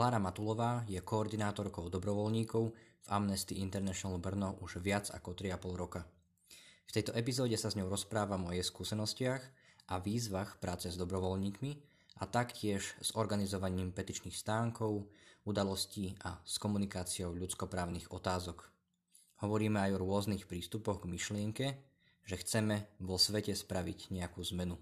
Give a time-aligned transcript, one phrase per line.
[0.00, 6.08] Klára Matulová je koordinátorkou dobrovoľníkov v Amnesty International Brno už viac ako 3,5 roka.
[6.88, 9.44] V tejto epizóde sa s ňou rozprávam o jej skúsenostiach
[9.92, 11.70] a výzvach práce s dobrovoľníkmi
[12.16, 15.04] a taktiež s organizovaním petičných stánkov,
[15.44, 18.72] udalostí a s komunikáciou ľudskoprávnych otázok.
[19.44, 21.66] Hovoríme aj o rôznych prístupoch k myšlienke,
[22.24, 24.80] že chceme vo svete spraviť nejakú zmenu.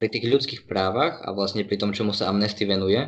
[0.00, 3.04] Pri tých ľudských právach a vlastne pri tom, čomu sa Amnesty venuje,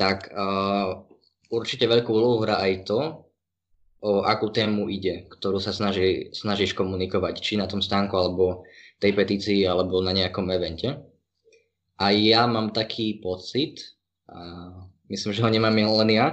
[0.00, 1.04] tak uh,
[1.52, 3.00] určite veľkú úlohu hrá aj to,
[4.00, 8.64] o akú tému ide, ktorú sa snaží, snažíš komunikovať, či na tom stánku, alebo
[9.04, 10.96] tej petícii, alebo na nejakom evente.
[12.00, 13.84] A ja mám taký pocit,
[14.28, 14.72] a
[15.12, 16.26] myslím, že ho nemám len ja,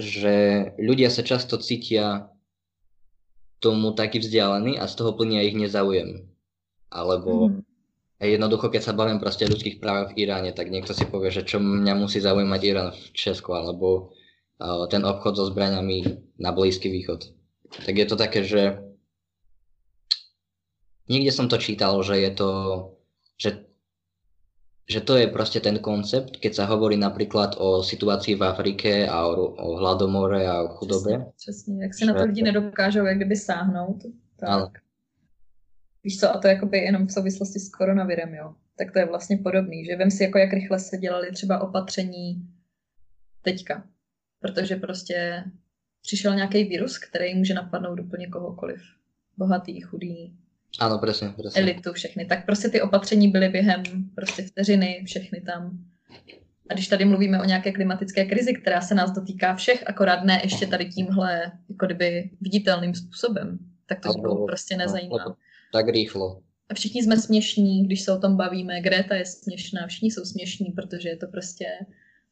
[0.00, 2.32] že ľudia sa často cítia
[3.60, 6.28] tomu taký vzdialení a z toho plnia ich nezaujem.
[6.92, 7.71] Alebo mm
[8.26, 11.42] jednoducho, keď sa bavím proste o ľudských právach v Iráne, tak niekto si povie, že
[11.42, 14.14] čo mňa musí zaujímať Irán v Česku, alebo
[14.62, 16.06] uh, ten obchod so zbraniami
[16.38, 17.26] na Blízky východ.
[17.82, 18.78] Tak je to také, že
[21.10, 22.50] niekde som to čítal, že je to,
[23.40, 23.50] že,
[24.86, 29.26] že to je proste ten koncept, keď sa hovorí napríklad o situácii v Afrike a
[29.26, 31.32] o, o hladomore a o chudobe.
[31.34, 31.74] Přesně, přesně.
[31.82, 33.98] jak si na to lidi nedokážou jak kdyby sáhnout.
[34.38, 34.48] Tak.
[34.48, 34.70] Ale
[36.04, 38.54] Víš co, a to jakoby jenom v souvislosti s koronavirem, jo.
[38.78, 42.48] Tak to je vlastně podobný, že vem si, jako jak rychle se dělali třeba opatření
[43.42, 43.86] teďka.
[44.40, 45.44] Protože prostě
[46.02, 48.82] přišel nějaký virus, který může napadnout úplně kohokoliv.
[49.36, 50.36] Bohatý, chudý,
[50.78, 51.62] ano, přesně, přesně.
[51.62, 52.24] elitu, všechny.
[52.24, 53.82] Tak prostě ty opatření byly během
[54.14, 55.78] prostě vteřiny, všechny tam.
[56.70, 60.40] A když tady mluvíme o nějaké klimatické krizi, která se nás dotýká všech, akorát ne
[60.42, 65.36] ještě tady tímhle jako kdyby viditelným způsobem, tak to no, prostě nezajímá.
[65.72, 66.42] Tak rýchlo.
[66.68, 68.80] A všichni jsme směšní, když se o tom bavíme.
[68.80, 71.66] Greta je směšná, všichni jsou směšní, protože je to prostě...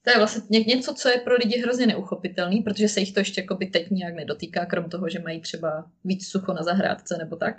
[0.03, 3.41] To je vlastně něco, co je pro lidi hrozně neuchopitelný, protože se jich to ještě
[3.41, 7.55] jako teď nějak nedotýká, krom toho, že mají třeba víc sucho na zahrádce nebo tak.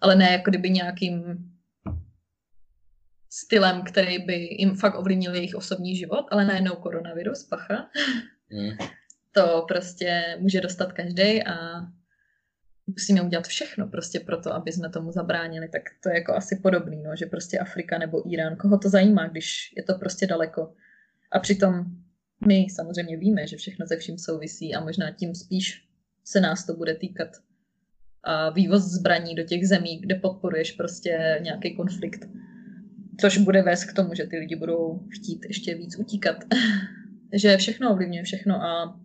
[0.00, 1.22] Ale ne jako kdyby nějakým
[3.30, 7.90] stylem, který by jim fakt ovlivnil jejich osobní život, ale najednou koronavirus, pacha.
[8.50, 8.76] Mm.
[9.32, 11.54] To prostě může dostat každý a
[12.88, 17.02] musíme udělat všechno prostě proto, aby jsme tomu zabránili, tak to je jako asi podobný,
[17.02, 20.72] no, že prostě Afrika nebo Irán, koho to zajímá, když je to prostě daleko.
[21.32, 21.84] A přitom
[22.46, 25.84] my samozřejmě víme, že všechno ze vším souvisí a možná tím spíš
[26.24, 27.28] se nás to bude týkat.
[28.24, 32.28] A vývoz zbraní do těch zemí, kde podporuješ prostě nějaký konflikt.
[33.20, 36.36] Což bude vést k tomu, že ty lidi budou chtít ještě víc utíkat.
[37.32, 39.00] že všechno ovlivňuje všechno a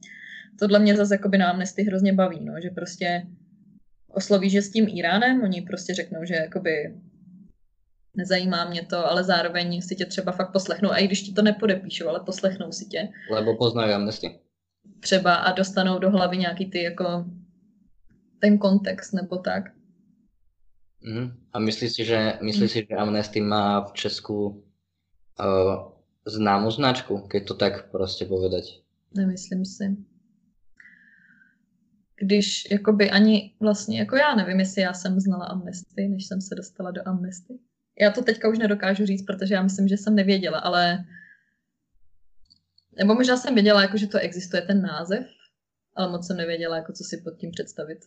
[0.59, 3.27] tohle mě zase jako by na Amnesty hrozně baví, no, že prostě
[4.13, 6.95] osloví, že s tím Iránem, oni prostě řeknou, že jakoby
[8.15, 11.41] nezajímá mě to, ale zároveň si tě třeba fakt poslechnou, a i když ti to
[11.41, 13.09] nepodepíšou, ale poslechnou si tě.
[13.31, 14.39] Lebo poznají amnesty.
[14.99, 17.25] Třeba a dostanou do hlavy nějaký ty jako
[18.39, 19.63] ten kontext nebo tak.
[21.01, 21.31] Mm.
[21.53, 25.91] A myslíš si, že, myslíš si, že Amnesty má v Česku uh,
[26.25, 28.63] známou značku, keď to tak prostě povedať?
[29.15, 29.97] Nemyslím si
[32.23, 36.55] když jakoby ani vlastně, jako já nevím, jestli já jsem znala Amnesty, než jsem se
[36.55, 37.53] dostala do Amnesty.
[37.99, 41.05] Já to teďka už nedokážu říct, protože já myslím, že jsem nevěděla, ale
[42.97, 45.27] nebo možná jsem věděla, jako, že to existuje ten název,
[45.95, 47.99] ale moc jsem nevěděla, jako, co si pod tím představit.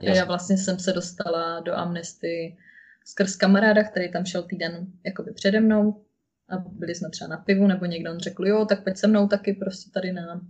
[0.00, 0.18] Jasně.
[0.18, 2.56] Já vlastně jsem se dostala do Amnesty
[3.04, 6.04] skrz kamaráda, který tam šel týden jakoby přede mnou
[6.48, 9.28] a byli jsme třeba na pivu, nebo někdo on řekl, jo, tak pojď se mnou
[9.28, 10.40] taky prostě tady na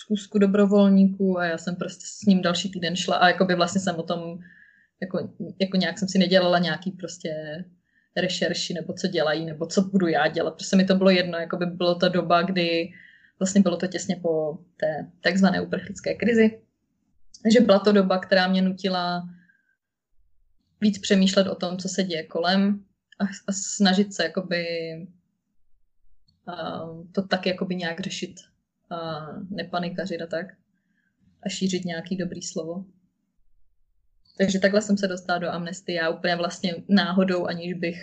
[0.00, 3.80] schůzku dobrovolníků a já jsem prostě s ním další týden šla a jako by vlastně
[3.80, 4.38] jsem o tom,
[5.02, 7.64] jako, jako nějak jsem si nedělala nějaký prostě
[8.16, 10.54] rešerši nebo co dělají, nebo co budu já dělat.
[10.54, 12.92] Prostě mi to bylo jedno, jako by bylo ta doba, kdy
[13.38, 16.60] vlastně bylo to těsně po té takzvané uprchlické krizi.
[17.42, 19.28] Takže byla to doba, která mě nutila
[20.80, 22.84] víc přemýšlet o tom, co se děje kolem
[23.18, 24.66] a, a snažit se jakoby
[26.48, 28.34] uh, to tak jakoby nějak řešit
[28.90, 30.46] a nepanikařit a tak.
[31.42, 32.84] A šířit nějaký dobrý slovo.
[34.38, 35.92] Takže takhle jsem se dostala do Amnesty.
[35.92, 37.98] Já úplně vlastně náhodou, aniž bych,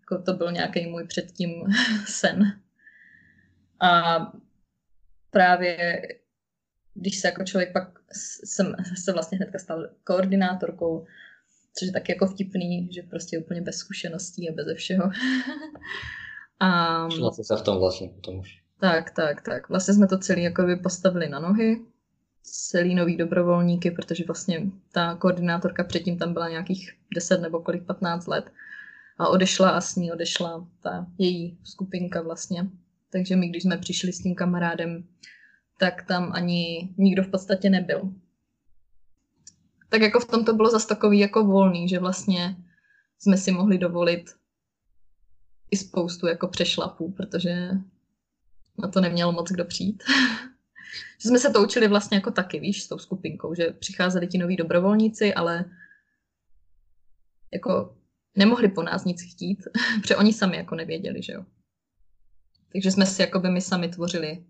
[0.00, 1.50] jako to byl nějaký můj předtím
[2.06, 2.60] sen.
[3.80, 4.18] A
[5.30, 6.00] právě
[6.94, 7.98] když se jako člověk pak
[8.44, 8.74] jsem
[9.04, 11.06] se vlastně hnedka stal koordinátorkou,
[11.78, 15.04] což je tak jako vtipný, že prostě úplně bez zkušeností a bez všeho.
[16.60, 17.08] a...
[17.10, 18.61] Šla se v tom vlastně potom už.
[18.82, 19.68] Tak, tak, tak.
[19.68, 21.86] Vlastně jsme to celý jako by postavili na nohy.
[22.42, 24.62] Celý nový dobrovolníky, protože vlastně
[24.92, 28.52] ta koordinátorka předtím tam byla nějakých 10 nebo kolik, 15 let.
[29.18, 32.68] a odešla a s ní odešla ta její skupinka vlastně.
[33.10, 35.04] Takže my, když jsme přišli s tím kamarádem,
[35.78, 38.12] tak tam ani nikdo v podstatě nebyl.
[39.88, 42.56] Tak jako v tom to bylo zase takový jako volný, že vlastně
[43.18, 44.30] jsme si mohli dovolit
[45.70, 47.70] i spoustu jako přešlapů, protože
[48.78, 50.02] na to nemělo moc kdo přijít.
[51.22, 54.38] že jsme se to učili vlastně jako taky, víš, s tou skupinkou, že přicházeli ti
[54.38, 55.64] noví dobrovolníci, ale
[57.52, 57.96] jako
[58.36, 59.58] nemohli po nás nic chtít,
[60.02, 61.44] protože oni sami jako nevěděli, že jo.
[62.72, 64.44] Takže jsme si jako by my sami tvořili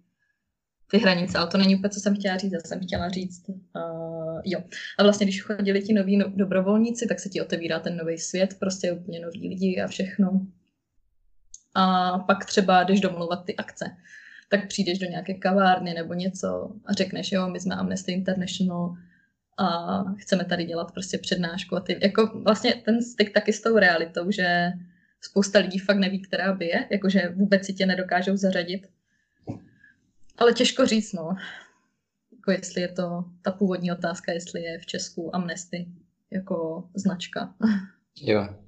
[0.91, 2.53] ty hranice, ale to není úplně, co jsem chtěla říct.
[2.53, 4.61] Já jsem chtěla říct, uh, jo.
[4.99, 8.57] A vlastně, když chodili ti noví no, dobrovolníci, tak se ti otevírá ten nový svět,
[8.61, 10.47] prostě úplně noví lidi a všechno.
[11.75, 13.97] A pak třeba, když domluvat ty akce,
[14.49, 18.97] tak přijdeš do nějaké kavárny nebo něco a řekneš, jo, my jsme Amnesty International
[19.59, 21.77] a chceme tady dělat prostě přednášku.
[21.77, 24.73] A ty, jako vlastně ten styk taky s tou realitou, že
[25.21, 28.87] spousta lidí fakt neví, která by je, jakože vůbec si tě nedokážou zařadit.
[30.39, 31.37] Ale těžko říct, no.
[32.33, 35.89] Jako jestli je to ta původní otázka, jestli je v Česku Amnesty
[36.31, 37.55] jako značka.
[38.17, 38.62] Jo.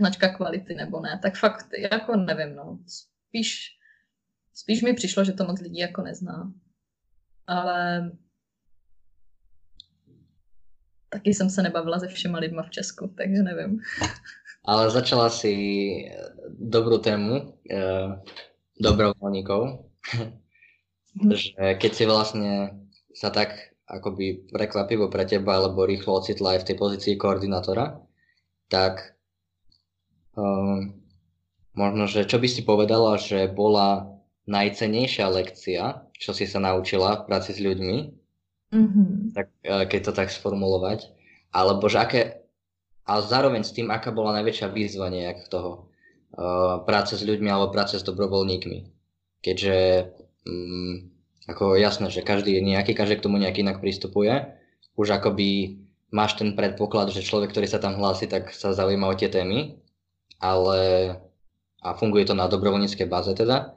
[0.00, 1.20] Značka kvality nebo ne.
[1.22, 2.78] Tak fakt, jako nevím, no.
[2.86, 3.76] Spíš,
[4.54, 6.52] spíš mi přišlo, že to moc lidí jako nezná.
[7.46, 8.10] Ale
[11.08, 13.80] taky jsem se nebavila se všema lidma v Česku, takže nevím.
[14.64, 15.54] Ale začala si
[16.48, 18.20] dobrou tému eh,
[18.80, 19.84] dobrovoľníkov.
[21.20, 21.34] Mhm.
[21.34, 22.52] že keď si vlastne
[23.12, 27.98] sa tak akoby prekvapivo pre teba alebo rýchlo ocitla aj v tej pozícii koordinátora,
[28.70, 29.18] tak
[30.40, 30.96] um,
[31.76, 34.16] možno, že čo by si povedala, že bola
[34.48, 37.96] najcenejšia lekcia, čo si sa naučila v práci s ľuďmi,
[38.72, 39.08] mm-hmm.
[39.36, 41.12] tak, e, keď to tak sformulovať,
[41.52, 42.20] alebo že aké,
[43.06, 45.90] a zároveň s tým, aká bola najväčšia výzva nejak toho
[46.38, 48.86] uh, práce s ľuďmi alebo práce s dobrovoľníkmi.
[49.42, 50.06] Keďže
[50.46, 51.10] um,
[51.50, 54.30] ako jasné, že každý nejaký, každý k tomu nejak inak pristupuje.
[54.94, 55.82] Už akoby
[56.14, 59.79] máš ten predpoklad, že človek, ktorý sa tam hlási, tak sa zaujíma o tie témy,
[60.40, 60.80] ale
[61.82, 63.76] a funguje to na dobrovoľníckej báze teda,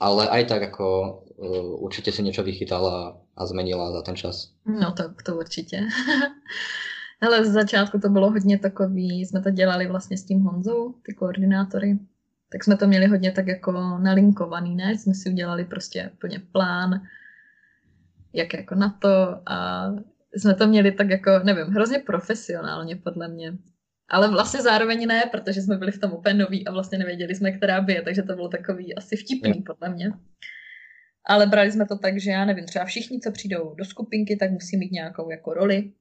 [0.00, 4.52] ale aj tak ako uh, určite si niečo vychytala a zmenila za ten čas.
[4.64, 5.88] No to, to určitě.
[7.20, 11.14] Ale z začátku to bylo hodně takový, jsme to dělali vlastně s tím Honzou, ty
[11.14, 11.98] koordinátory,
[12.52, 14.98] tak jsme to měli hodně tak jako nalinkovaný, ne?
[14.98, 17.00] Jsme si udělali prostě úplně plán,
[18.32, 19.86] jak jako na to a
[20.36, 23.52] jsme to měli tak jako, nevím, hrozně profesionálně podle mě.
[24.10, 27.52] Ale vlastně zároveň ne, protože jsme byli v tom úplně noví a vlastně nevěděli jsme,
[27.52, 30.12] která by je, takže to bylo takový asi vtipný podle mě.
[31.26, 34.50] Ale brali jsme to tak, že já nevím, třeba všichni, co přijdou do skupinky, tak
[34.50, 35.92] musí mít nějakou jako roli,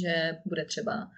[0.00, 1.10] že bude třeba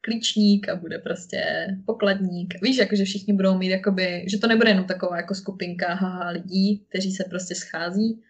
[0.00, 2.54] klíčník a bude prostě pokladník.
[2.62, 6.30] Víš, jako, že všichni budou mít, jakoby, že to nebude jenom taková jako skupinka haha
[6.30, 8.22] lidí, kteří se prostě schází,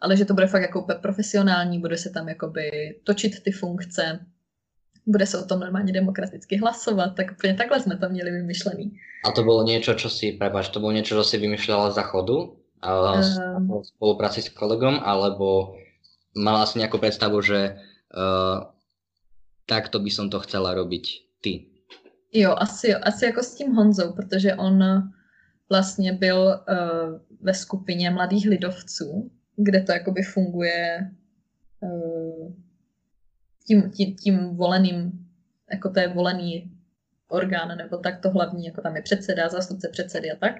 [0.00, 2.70] ale že to bude fakt jako profesionální, bude se tam jakoby
[3.04, 4.26] točit ty funkce,
[5.06, 8.92] bude se o tom normálně demokraticky hlasovat, tak úplně takhle jsme to měli vymyšlený.
[9.24, 12.56] A to bylo něco, co si, prepáč, to bylo něco, co si vymýšlela za chodu?
[12.80, 15.76] Um, spolupráci s kolegom, alebo
[16.32, 18.64] mala si nějakou představu, že uh,
[19.68, 21.04] takto by som to chcela robiť
[21.44, 21.68] ty.
[22.32, 24.80] Jo, asi, asi jako s tím Honzou, protože on
[25.70, 31.10] vlastně byl uh, ve skupině mladých lidovců, kde to jakoby funguje
[31.80, 32.19] uh,
[33.70, 35.26] tím, tím, tím voleným,
[35.72, 36.70] jako to je volený
[37.28, 40.54] orgán, nebo tak to hlavní, jako tam je předseda, zástupce předsedy a tak.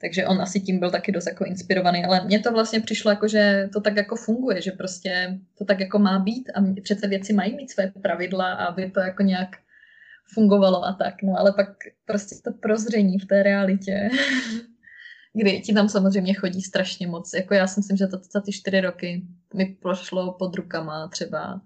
[0.00, 3.28] Takže on asi tím byl taky dost jako inspirovaný, ale mně to vlastně přišlo jako,
[3.28, 7.32] že to tak jako funguje, že prostě to tak jako má být a přece věci
[7.32, 9.48] mají mít své pravidla, aby to jako nějak
[10.34, 11.22] fungovalo a tak.
[11.22, 11.68] No ale pak
[12.06, 14.08] prostě to prozření v té realitě,
[15.32, 17.34] kdy ti tam samozřejmě chodí strašně moc.
[17.34, 19.22] Jako já si myslím, že to za ty čtyři roky
[19.54, 21.60] mi prošlo pod rukama třeba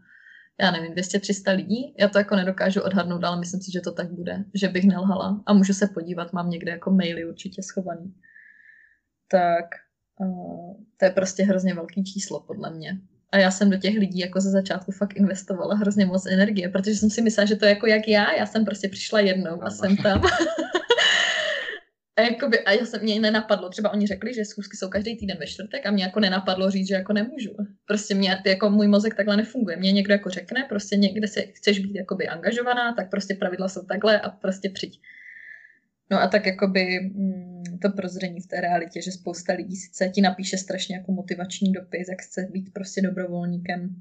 [0.61, 1.95] já nevím, 200-300 lidí.
[1.99, 5.43] Já to jako nedokážu odhadnout, ale myslím si, že to tak bude, že bych nelhala.
[5.47, 8.15] A můžu se podívat, mám někde jako maily určitě schovaný.
[9.31, 9.65] Tak
[10.19, 12.99] uh, to je prostě hrozně velký číslo podle mě.
[13.33, 16.95] A já jsem do těch lidí jako ze začátku fakt investovala hrozně moc energie, protože
[16.95, 18.33] jsem si myslela, že to je jako jak já.
[18.33, 20.23] Já jsem prostě přišla jednou a jsem tam.
[22.17, 25.37] A, jakoby, a já jsem, mě nenapadlo, třeba oni řekli, že schůzky jsou každý týden
[25.39, 27.57] ve čtvrtek a mě jako nenapadlo říct, že jako nemůžu.
[27.87, 29.77] Prostě mě, jako můj mozek takhle nefunguje.
[29.77, 33.85] Mě někdo jako řekne, prostě někde se chceš být jakoby angažovaná, tak prostě pravidla jsou
[33.85, 35.01] takhle a prostě přijď.
[36.11, 40.21] No a tak jakoby mm, to prozření v té realitě, že spousta lidí sice ti
[40.21, 43.97] napíše strašně jako motivační dopis, jak chce být prostě dobrovolníkem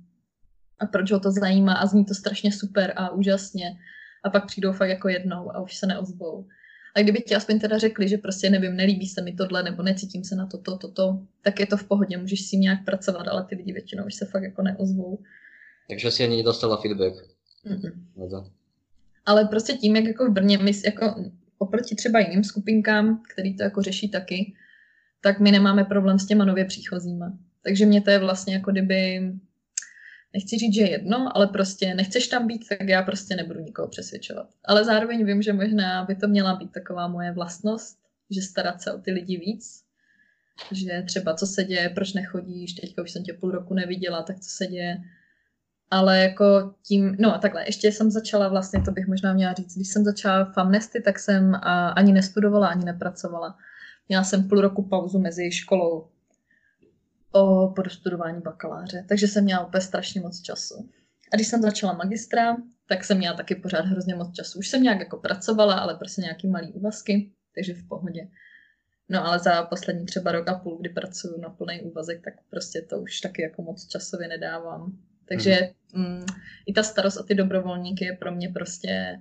[0.79, 3.77] a proč ho to zajímá a zní to strašně super a úžasně
[4.23, 6.47] a pak přijdou fakt jako jednou a už se neozvou.
[6.95, 10.23] A kdyby ti aspoň teda řekli, že prostě nevím, nelíbí se mi tohle, nebo necítím
[10.23, 13.45] se na toto, toto, to, tak je to v pohodě, můžeš si nějak pracovat, ale
[13.45, 15.19] ty lidi většinou už se fakt jako neozvou.
[15.89, 17.13] Takže si ani nedostala feedback.
[17.65, 18.51] Mm-mm.
[19.25, 21.15] Ale prostě tím, jak jako v Brně, my jako
[21.57, 24.53] oproti třeba jiným skupinkám, který to jako řeší taky,
[25.21, 27.37] tak my nemáme problém s těma nově příchozíma.
[27.61, 29.31] Takže mě to je vlastně jako kdyby,
[30.35, 34.49] nechci říct, že jedno, ale prostě nechceš tam být, tak já prostě nebudu nikoho přesvědčovat.
[34.65, 37.97] Ale zároveň vím, že možná by to měla být taková moje vlastnost,
[38.29, 39.83] že starat se o ty lidi víc,
[40.71, 44.39] že třeba co se děje, proč nechodíš, teďka už jsem tě půl roku neviděla, tak
[44.39, 44.97] co se děje.
[45.91, 49.75] Ale jako tím, no a takhle, ještě jsem začala vlastně, to bych možná měla říct,
[49.75, 51.55] když jsem začala v Amnesty, tak jsem
[51.95, 53.57] ani nestudovala, ani nepracovala.
[54.09, 56.07] Měla jsem půl roku pauzu mezi školou
[57.35, 60.89] o podostudování bakaláře, takže jsem měla úplně strašně moc času.
[61.33, 62.57] A když jsem začala magistra,
[62.89, 64.59] tak jsem měla taky pořád hrozně moc času.
[64.59, 68.27] Už jsem nějak jako pracovala, ale prostě nějaký malý úvazky, takže v pohodě.
[69.09, 72.81] No ale za poslední třeba rok a půl, kdy pracuji na plný úvazek, tak prostě
[72.81, 74.97] to už taky jako moc časově nedávám.
[75.27, 76.05] Takže hmm.
[76.05, 76.25] mm,
[76.65, 79.19] i ta starost o ty dobrovolníky je pro mě prostě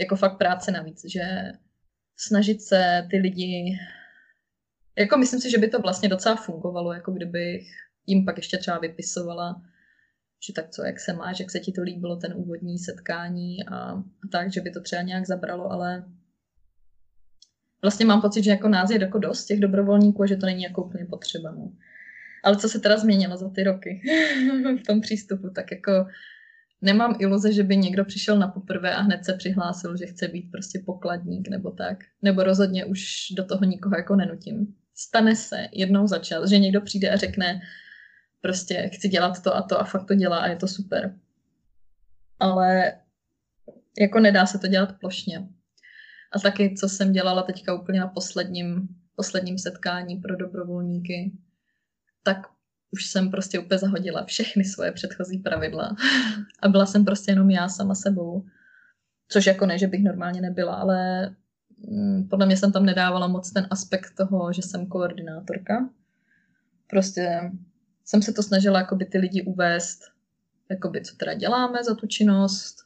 [0.00, 1.52] jako fakt práce navíc, že
[2.16, 3.78] snažit se ty lidi
[4.98, 7.62] jako myslím si, že by to vlastně docela fungovalo, jako kdybych
[8.06, 9.62] jim pak ještě třeba vypisovala,
[10.46, 13.76] že tak co, jak se máš, jak se ti to líbilo, ten úvodní setkání a,
[13.76, 16.04] a tak, že by to třeba nějak zabralo, ale
[17.82, 20.62] vlastně mám pocit, že jako nás je jako dost těch dobrovolníků a že to není
[20.62, 21.50] jako úplně potřeba.
[21.50, 21.72] No.
[22.44, 24.00] Ale co se teda změnilo za ty roky
[24.80, 26.06] v tom přístupu, tak jako
[26.82, 30.50] nemám iluze, že by někdo přišel na poprvé a hned se přihlásil, že chce být
[30.50, 31.98] prostě pokladník nebo tak.
[32.22, 36.80] Nebo rozhodně už do toho nikoho jako nenutím stane se jednou za čas, že někdo
[36.80, 37.60] přijde a řekne
[38.40, 41.18] prostě chci dělat to a to a fakt to dělá a je to super.
[42.38, 42.92] Ale
[43.98, 45.48] jako nedá se to dělat plošně.
[46.32, 51.32] A taky, co jsem dělala teďka úplně na posledním, posledním setkání pro dobrovolníky,
[52.22, 52.46] tak
[52.90, 55.96] už jsem prostě úplně zahodila všechny svoje předchozí pravidla.
[56.62, 58.44] A byla jsem prostě jenom já sama sebou.
[59.28, 61.30] Což jako ne, že bych normálně nebyla, ale
[62.30, 65.88] podle mě jsem tam nedávala moc ten aspekt toho, že jsem koordinátorka.
[66.86, 67.50] Prostě
[68.04, 70.00] jsem se to snažila jakoby ty lidi uvést,
[70.70, 72.76] jakoby, co teda děláme za tu činnost,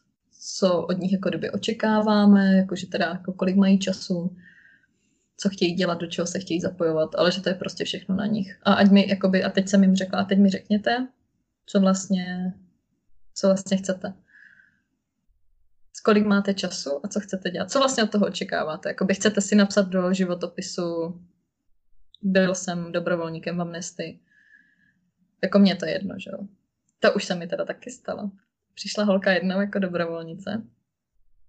[0.40, 4.36] co od nich jako kdyby očekáváme, jakože teda jako kolik mají času,
[5.36, 8.26] co chtějí dělat, do čeho se chtějí zapojovat, ale že to je prostě všechno na
[8.26, 8.58] nich.
[8.62, 11.08] A ať mi, jakoby, a teď jsem jim řekla, a teď mi řekněte,
[11.66, 12.54] co vlastně,
[13.34, 14.12] co vlastně chcete
[16.00, 17.70] kolik máte času a co chcete dělat.
[17.70, 18.88] Co vlastně od toho očekáváte?
[18.88, 21.14] Jakoby chcete si napsat do životopisu
[22.22, 24.20] byl jsem dobrovolníkem v Amnesty.
[25.42, 26.38] Jako mě to je jedno, že jo.
[26.98, 28.30] To už se mi teda taky stalo.
[28.74, 30.62] Přišla holka jednou jako dobrovolnice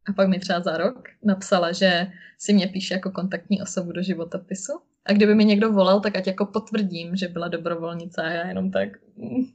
[0.07, 4.01] a pak mi třeba za rok napsala, že si mě píše jako kontaktní osobu do
[4.01, 4.73] životopisu.
[5.05, 8.71] A kdyby mi někdo volal, tak ať jako potvrdím, že byla dobrovolnice a já jenom
[8.71, 8.89] tak...
[9.15, 9.45] Mm.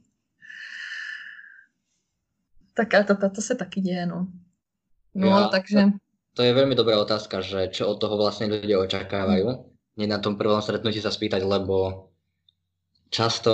[2.73, 4.27] Tak a to, to, to se taky děje, no.
[5.17, 5.97] No, ja, takže...
[6.37, 9.65] To je veľmi dobrá otázka, že čo od toho vlastne ľudia očakávajú.
[9.97, 12.09] Nie na tom prvom stretnutí sa spýtať, lebo
[13.09, 13.53] často,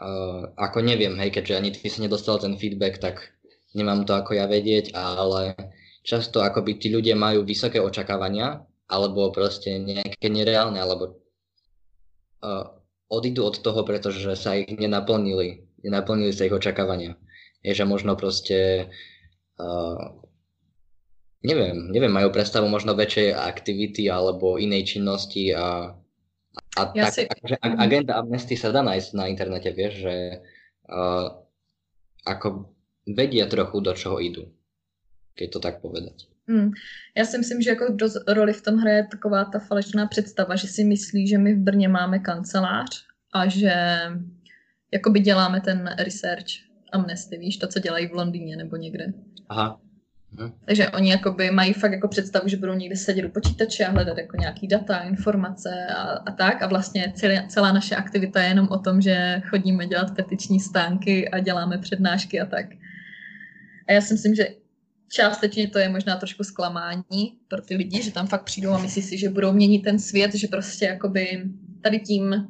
[0.00, 3.36] uh, ako neviem, hej, keďže ani ty si nedostal ten feedback, tak
[3.76, 5.52] nemám to ako ja vedieť, ale
[6.00, 11.20] často akoby tí ľudia majú vysoké očakávania, alebo proste nejaké nereálne, alebo
[12.40, 12.72] uh,
[13.12, 17.20] odídu od toho, pretože sa ich nenaplnili, nenaplnili sa ich očakávania.
[17.60, 18.88] Je, že možno proste
[19.60, 20.23] uh,
[21.44, 25.92] neviem, neviem, majú predstavu možno väčšej aktivity alebo inej činnosti a,
[26.74, 27.22] a ja tak, si...
[27.28, 30.16] akože agenda Amnesty sa dá nájsť na internete, vieš, že
[30.88, 31.28] uh,
[32.24, 32.72] ako
[33.04, 34.48] vedia trochu, do čoho idú,
[35.36, 36.32] keď to tak povedať.
[36.48, 36.72] Hmm.
[37.16, 40.66] Já si myslím, že jako do roli v tom hraje taková ta falešná představa, že
[40.66, 43.72] si myslí, že my v Brně máme kancelář a že
[44.92, 46.46] jakoby děláme ten research
[46.92, 49.12] Amnesty, víš, to, co dělají v Londýně nebo někde.
[49.48, 49.80] Aha.
[50.38, 50.52] Hmm.
[50.64, 54.18] Takže oni jakoby mají fakt jako představu, že budou někde sedět u počítače a hledat
[54.18, 56.62] jako nějaký data, informace a, a tak.
[56.62, 61.28] A vlastně celé, celá naše aktivita je jenom o tom, že chodíme dělat petiční stánky
[61.28, 62.66] a děláme přednášky a tak.
[63.88, 64.48] A já si myslím, že
[65.08, 69.02] částečně to je možná trošku zklamání pro ty lidi, že tam fakt přijdou a myslí
[69.02, 71.42] si, že budou měnit ten svět, že prostě jakoby
[71.82, 72.48] tady tím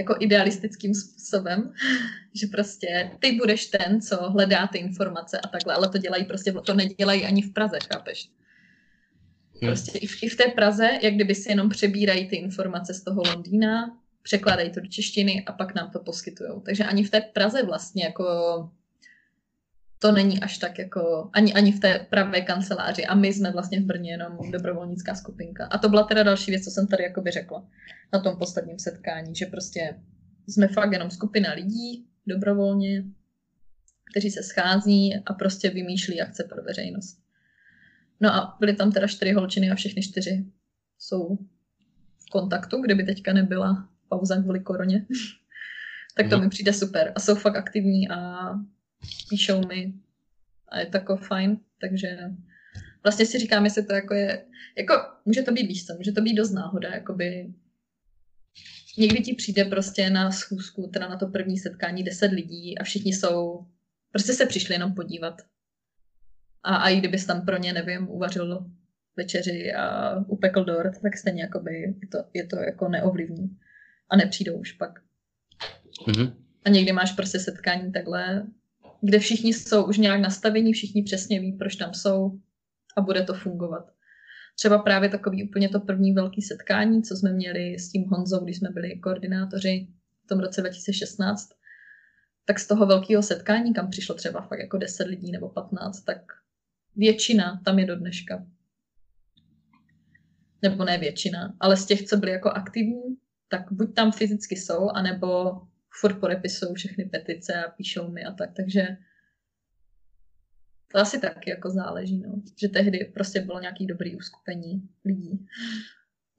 [0.00, 1.72] jako idealistickým způsobem,
[2.34, 6.52] že prostě ty budeš ten, co hledá ty informace a takhle, ale to dělají prostě,
[6.52, 8.28] to nedělají ani v Praze, chápeš?
[9.62, 9.66] Hm.
[9.66, 13.04] Prostě i v, i v té Praze, jak kdyby si jenom přebírají ty informace z
[13.04, 16.50] toho Londýna, překládají to do češtiny a pak nám to poskytují.
[16.64, 18.24] Takže ani v té Praze vlastně jako
[20.02, 23.80] to není až tak jako ani, ani v té pravé kanceláři a my jsme vlastně
[23.80, 25.66] v Brně jenom dobrovolnická skupinka.
[25.66, 27.66] A to byla teda další věc, co jsem tady jakoby řekla
[28.12, 30.00] na tom posledním setkání, že prostě
[30.48, 33.04] jsme fakt jenom skupina lidí dobrovolně,
[34.10, 37.18] kteří se schází a prostě vymýšlí akce pro veřejnost.
[38.20, 40.46] No a byly tam teda čtyři holčiny a všechny čtyři
[40.98, 41.36] jsou
[42.18, 45.06] v kontaktu, kdyby teďka nebyla pauza kvůli koroně.
[46.16, 46.44] tak to mm.
[46.44, 47.12] mi přijde super.
[47.14, 48.50] A jsou fakt aktivní a
[49.28, 49.92] píšou mi
[50.68, 52.18] a je to jako fajn, takže
[53.02, 54.44] vlastně si říkám, jestli to jako je,
[54.78, 57.54] jako může to být víc, může to být dost náhoda, jakoby
[58.98, 63.12] někdy ti přijde prostě na schůzku, teda na to první setkání deset lidí a všichni
[63.12, 63.66] jsou,
[64.12, 65.42] prostě se přišli jenom podívat.
[66.62, 68.70] A, a i kdybys tam pro ně, nevím, uvařil
[69.16, 73.58] večeři a upekl dort, tak stejně jakoby je to, je to jako neovlivní.
[74.10, 75.00] A nepřijdou už pak.
[76.06, 76.34] Mm-hmm.
[76.64, 78.46] A někdy máš prostě setkání takhle,
[79.02, 82.38] kde všichni jsou už nějak nastavení, všichni přesně ví, proč tam jsou
[82.96, 83.90] a bude to fungovat.
[84.54, 88.58] Třeba právě takový úplně to první velký setkání, co jsme měli s tím Honzou, když
[88.58, 89.88] jsme byli koordinátoři
[90.24, 91.48] v tom roce 2016,
[92.44, 96.18] tak z toho velkého setkání, kam přišlo třeba fakt jako 10 lidí nebo 15, tak
[96.96, 98.46] většina tam je do dneška.
[100.62, 103.16] Nebo ne většina, ale z těch, co byli jako aktivní,
[103.48, 108.50] tak buď tam fyzicky jsou, anebo furt podepisují všechny petice a píšou mi a tak,
[108.56, 108.82] takže
[110.92, 112.42] to asi taky jako záleží, no.
[112.56, 115.46] Že tehdy prostě bylo nějaký dobrý uskupení lidí.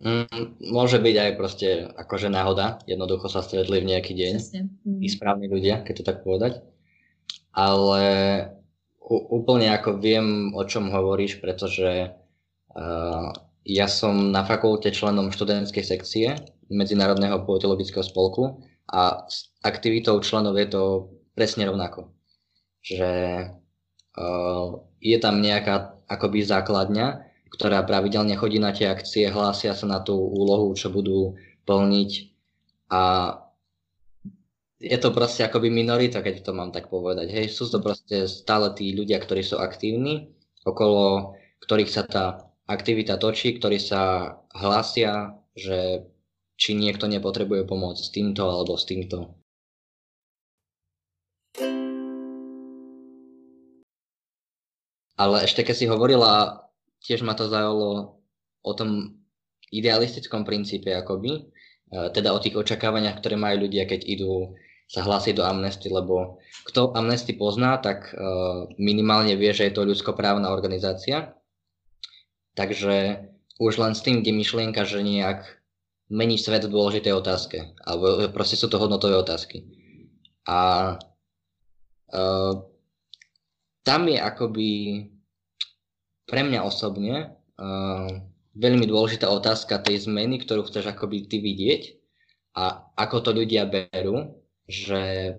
[0.01, 4.33] Mm, môže byť aj proste akože náhoda, jednoducho sa stretli v nejaký deň
[4.81, 4.99] mm.
[5.05, 6.65] i správni ľudia, keď to tak povedať.
[7.53, 8.01] Ale
[9.29, 13.29] úplne ako viem, o čom hovoríš, pretože uh,
[13.61, 16.33] ja som na fakulte členom študentskej sekcie
[16.73, 20.83] Medzinárodného politologického spolku a s aktivitou členov je to
[21.31, 22.11] presne rovnako.
[22.83, 23.11] Že
[24.19, 24.67] uh,
[24.99, 27.07] je tam nejaká akoby základňa,
[27.55, 32.11] ktorá pravidelne chodí na tie akcie, hlásia sa na tú úlohu, čo budú plniť
[32.91, 33.01] a
[34.81, 37.29] je to proste akoby minorita, keď to mám tak povedať.
[37.29, 40.33] Hej, sú to proste stále tí ľudia, ktorí sú aktívni,
[40.65, 42.25] okolo ktorých sa tá
[42.65, 46.09] aktivita točí, ktorí sa hlásia, že
[46.61, 49.33] či niekto nepotrebuje pomoc s týmto alebo s týmto.
[55.17, 56.65] Ale ešte keď si hovorila,
[57.01, 58.21] tiež ma to zaujalo
[58.61, 59.17] o tom
[59.73, 61.41] idealistickom princípe akoby, e,
[62.13, 64.53] teda o tých očakávaniach, ktoré majú ľudia, keď idú
[64.85, 68.17] sa hlásiť do Amnesty, lebo kto Amnesty pozná, tak e,
[68.77, 71.37] minimálne vie, že je to ľudskoprávna organizácia.
[72.57, 73.25] Takže
[73.61, 75.60] už len s tým, kde myšlienka, že nejak
[76.11, 77.57] mení svet v dôležitej otázke.
[77.87, 79.63] Alebo proste sú to hodnotové otázky.
[80.43, 80.93] A
[82.11, 82.53] uh,
[83.81, 84.69] tam je akoby
[86.27, 88.11] pre mňa osobne uh,
[88.59, 91.81] veľmi dôležitá otázka tej zmeny, ktorú chceš akoby ty vidieť
[92.59, 94.35] a ako to ľudia berú,
[94.67, 95.35] že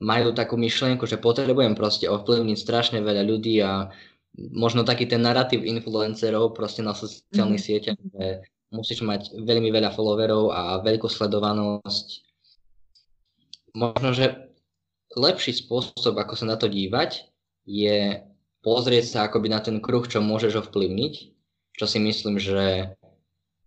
[0.00, 3.92] majú takú myšlienku, že potrebujem proste ovplyvniť strašne veľa ľudí a
[4.36, 7.68] možno taký ten narratív influencerov proste na sociálnych mm.
[7.68, 8.24] sieťach, že
[8.70, 12.06] musíš mať veľmi veľa followerov a veľkú sledovanosť.
[13.76, 14.54] Možno, že
[15.14, 17.28] lepší spôsob, ako sa na to dívať,
[17.66, 18.22] je
[18.62, 21.14] pozrieť sa akoby na ten kruh, čo môžeš ovplyvniť,
[21.76, 22.94] čo si myslím, že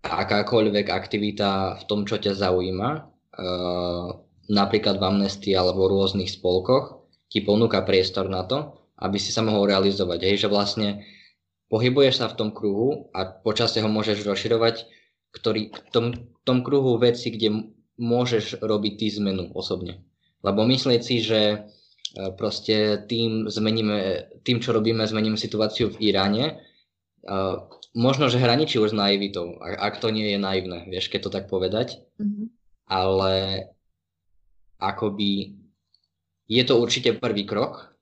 [0.04, 4.08] akákoľvek aktivita v tom, čo ťa zaujíma, uh,
[4.50, 9.46] napríklad v Amnesty alebo v rôznych spolkoch, ti ponúka priestor na to, aby si sa
[9.46, 10.20] mohol realizovať.
[10.26, 11.06] Hej, že vlastne
[11.70, 14.90] pohybuješ sa v tom kruhu a počasie ho môžeš rozširovať,
[15.32, 16.06] ktorý, v tom,
[16.42, 17.70] tom kruhu veci, kde
[18.02, 20.02] môžeš robiť ty zmenu osobne.
[20.42, 21.58] Lebo myslieť si, že e,
[22.34, 26.64] proste tým zmeníme, tým, čo robíme, zmeníme situáciu v Iráne,
[27.28, 27.60] uh,
[27.94, 31.46] možno, že hraničí už s naivitou, ak to nie je naivné, vieš, keď to tak
[31.52, 32.48] povedať, mm-hmm.
[32.88, 33.34] ale
[34.80, 35.60] akoby
[36.50, 37.94] je to určite prvý krok,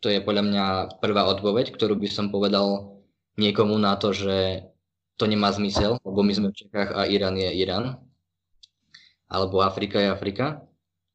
[0.00, 0.66] to je podľa mňa
[1.00, 2.93] prvá odpoveď, ktorú by som povedal
[3.36, 4.68] niekomu na to, že
[5.16, 8.02] to nemá zmysel, lebo my sme v Čechách a Irán je Irán,
[9.30, 10.66] alebo Afrika je Afrika.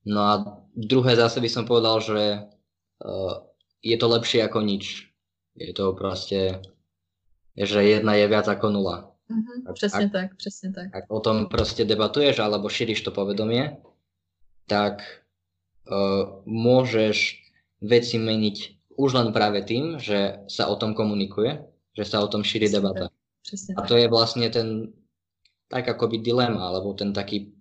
[0.07, 0.33] No a
[0.75, 2.47] druhé zase by som povedal, že
[3.03, 3.33] uh,
[3.83, 5.11] je to lepšie ako nič.
[5.59, 6.63] Je to proste,
[7.59, 8.97] že jedna je viac ako nula.
[9.29, 10.95] Mm-hmm, přesně ak, tak, přesně tak.
[10.95, 13.77] Ak o tom proste debatuješ alebo šíriš to povedomie,
[14.65, 15.05] tak
[15.85, 17.37] uh, môžeš
[17.81, 18.57] veci meniť
[18.97, 21.61] už len práve tým, že sa o tom komunikuje
[21.99, 23.09] že sa o tom šíri Přesně debata.
[23.43, 24.93] Přesně a to je vlastne ten
[25.69, 27.51] tak akoby dilema, alebo ten taký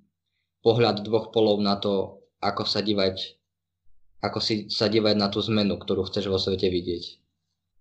[0.63, 3.39] pohľad dvoch polov na to, ako sa dívať
[4.19, 7.05] ako si sa dívať na tú zmenu, ktorú chceš vo svete vidieť.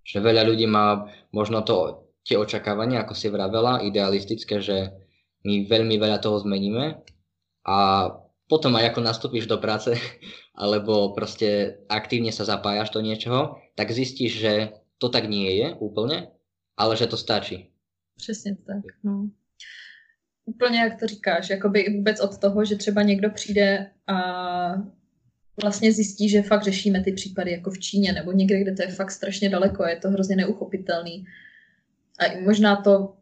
[0.06, 4.94] Že veľa ľudí má možno to, tie očakávania, ako si vravela, idealistické, že
[5.42, 7.02] my veľmi veľa toho zmeníme
[7.66, 7.78] a
[8.46, 9.98] potom aj ako nastúpiš do práce,
[10.62, 14.54] alebo proste aktívne sa zapájaš do niečoho, tak zistíš, že
[15.02, 16.37] to tak nie je úplně,
[16.78, 17.70] ale že to stačí.
[18.18, 19.30] Přesně tak, no.
[20.46, 24.18] Úplně jak to říkáš, jakoby i vůbec od toho, že třeba někdo přijde a
[25.62, 28.88] vlastně zjistí, že fakt řešíme ty případy jako v Číně nebo někde, kde to je
[28.88, 31.26] fakt strašně daleko, je to hrozně neuchopitelný.
[32.20, 33.14] A i možná to,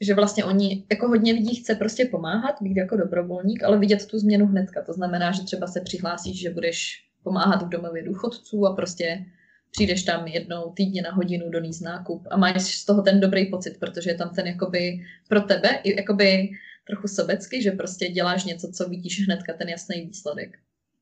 [0.00, 4.18] že vlastně oni, jako hodně lidí chce prostě pomáhat, být jako dobrovolník, ale vidět tu
[4.18, 4.82] změnu hnedka.
[4.82, 9.26] To znamená, že třeba se přihlásíš, že budeš pomáhat v domově důchodců a prostě
[9.70, 13.76] přijdeš tam jednou týdně na hodinu do nákup a máš z toho ten dobrý pocit,
[13.80, 16.50] protože je tam ten jakoby pro tebe i jakoby
[16.86, 20.58] trochu sobecky, že prostě děláš něco, co vidíš hnedka ten jasný výsledek.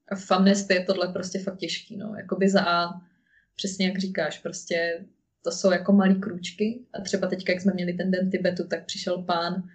[0.09, 2.15] A v Amnesty je tohle prostě fakt těžký, no.
[2.17, 3.01] Jakoby za A,
[3.57, 5.05] přesně jak říkáš, prostě
[5.43, 8.85] to jsou jako malý krůčky a třeba teď, jak jsme měli ten den Tibetu, tak
[8.85, 9.69] přišel pán,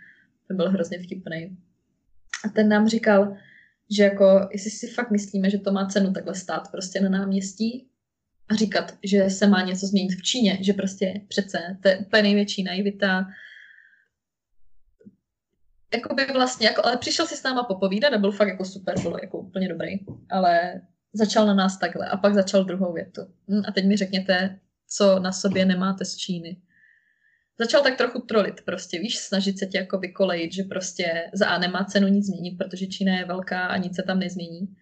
[0.48, 1.58] ten byl hrozně vtipný.
[2.46, 3.38] A ten nám říkal,
[3.90, 7.88] že jako, jestli si fakt myslíme, že to má cenu takhle stát prostě na náměstí
[8.52, 12.64] říkat, že se má něco změnit v Číně, že prostě přece to je úplně největší
[12.64, 13.26] naivita.
[15.94, 19.18] Jakoby vlastně, jako, ale přišel si s náma popovídat a byl fakt jako super, byl
[19.22, 19.92] jako úplně dobrý,
[20.30, 20.82] ale
[21.14, 23.22] začal na nás takhle a pak začal druhou větu.
[23.50, 26.58] Hm, a teď mi řekněte, co na sobě nemáte z Číny.
[27.60, 31.60] Začal tak trochu trolit prostě, víš, snažit se tě jako vykolejit, že prostě za A
[31.60, 34.76] nemá cenu nic změnit, protože Čína je velká a nic se tam nezmění.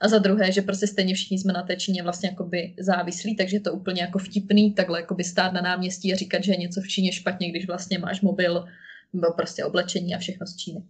[0.00, 3.56] A za druhé, že prostě stejně všichni jsme na té Číně vlastně jakoby závislí, takže
[3.56, 6.80] je to úplně jako vtipný takhle jakoby stát na náměstí a říkat, že je něco
[6.80, 8.64] v Číně špatně, když vlastně máš mobil,
[9.12, 10.82] nebo prostě oblečení a všechno z Číny.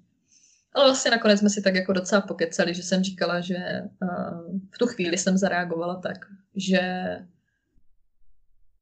[0.75, 3.57] Ale vlastně nakonec jsme si tak jako docela pokecali, že jsem říkala, že
[4.03, 6.81] uh, v tu chvíli jsem zareagovala tak, že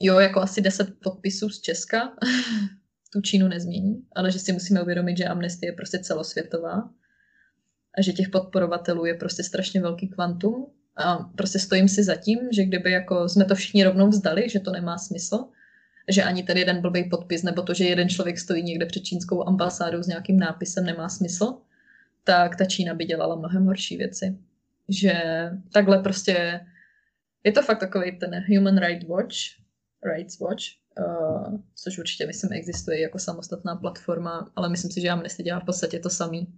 [0.00, 2.12] jo, jako asi 10 podpisů z Česka
[3.12, 6.90] tu Čínu nezmění, ale že si musíme uvědomit, že amnestie je prostě celosvětová
[7.98, 12.38] a že těch podporovatelů je prostě strašně velký kvantum a prostě stojím si za tím,
[12.52, 15.44] že kdyby jako jsme to všichni rovnou vzdali, že to nemá smysl,
[16.08, 19.48] že ani ten jeden blbý podpis nebo to, že jeden člověk stojí někde před čínskou
[19.48, 21.54] ambasádou s nějakým nápisem nemá smysl,
[22.24, 24.38] tak ta Čína by dělala mnohem horší věci.
[24.88, 25.12] Že
[25.72, 26.60] takhle prostě
[27.44, 29.36] je to fakt takový ten Human Rights Watch,
[30.14, 30.62] Rights Watch,
[30.98, 35.64] uh, což určitě myslím existuje jako samostatná platforma, ale myslím si, že Amnesty dělá v
[35.64, 36.48] podstatě to samý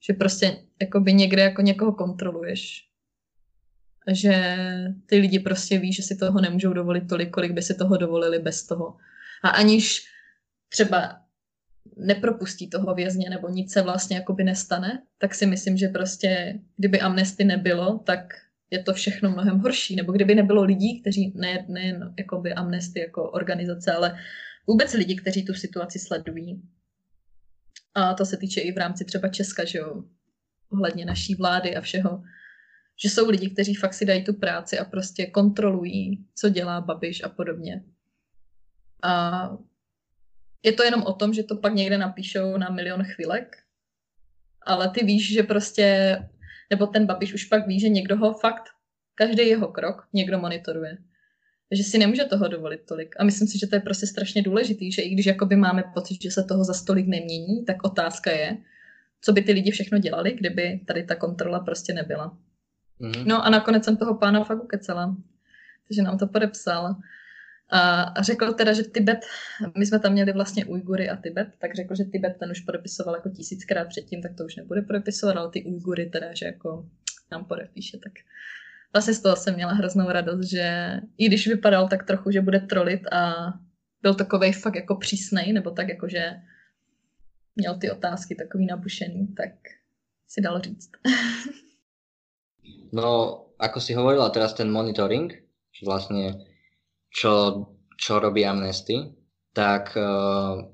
[0.00, 2.86] že prostě jakoby někde jako někoho kontroluješ.
[4.12, 4.56] Že
[5.06, 8.38] ty lidi prostě ví, že si toho nemůžou dovolit tolik, kolik by si toho dovolili
[8.38, 8.96] bez toho.
[9.42, 10.06] A aniž
[10.68, 11.20] třeba
[11.96, 17.00] nepropustí toho vězně nebo nic se vlastně jakoby nestane, tak si myslím, že prostě kdyby
[17.00, 18.20] amnesty nebylo, tak
[18.70, 19.96] je to všechno mnohem horší.
[19.96, 24.18] Nebo kdyby nebylo lidí, kteří ne, nejen jakoby amnesty jako organizace, ale
[24.66, 26.62] vůbec lidi, kteří tu situaci sledují,
[27.94, 30.04] a to se týče i v rámci třeba Česka, že jo,
[30.72, 32.22] ohledně naší vlády a všeho,
[33.02, 37.22] že jsou lidi, kteří fakt si dají tu práci a prostě kontrolují, co dělá Babiš
[37.22, 37.84] a podobně.
[39.02, 39.42] A
[40.62, 43.56] je to jenom o tom, že to pak někde napíšou na milion chvílek,
[44.66, 46.18] ale ty víš, že prostě,
[46.70, 48.68] nebo ten Babiš už pak ví, že někdo ho fakt,
[49.14, 50.98] každý jeho krok někdo monitoruje
[51.72, 53.14] že si nemůže toho dovolit tolik.
[53.18, 56.22] A myslím si, že to je prostě strašně důležitý, že i když jakoby máme pocit,
[56.22, 58.56] že se toho za stolik nemění, tak otázka je,
[59.20, 62.38] co by ty lidi všechno dělali, kdyby tady ta kontrola prostě nebyla.
[63.00, 63.26] Mm-hmm.
[63.26, 65.16] No a nakonec jsem toho pána fakt ukecala,
[65.88, 66.96] takže nám to podepsal.
[67.72, 69.18] A řekl teda, že Tibet,
[69.78, 73.14] my jsme tam měli vlastně Ujgury a Tibet, tak řekl, že Tibet ten už podepisoval
[73.14, 76.88] jako tisíckrát předtím, tak to už nebude podepisovat, ale ty Ujgury teda, že jako
[77.32, 78.12] nám podepíše, tak
[78.92, 82.60] vlastně z toho jsem měla hroznou radost, že i když vypadal tak trochu, že bude
[82.60, 83.52] trolit a
[84.02, 86.32] byl takový fakt jako přísnej, nebo tak jako, že
[87.56, 89.50] měl ty otázky takový nabušený, tak
[90.28, 90.90] si dal říct.
[92.92, 95.34] no, ako si hovorila teraz ten monitoring,
[95.70, 96.46] že vlastne
[97.10, 97.66] čo,
[97.98, 99.14] čo robí Amnesty,
[99.52, 100.70] tak uh,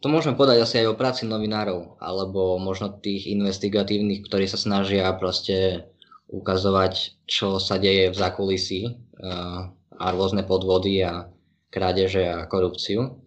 [0.00, 5.06] to môžeme podať asi aj o práci novinárov, alebo možno tých investigatívnych, ktorí sa snažia
[5.14, 5.86] proste
[6.32, 9.68] ukazovať, čo sa deje v zákulisí uh,
[10.00, 11.28] a rôzne podvody a
[11.68, 13.20] krádeže a korupciu.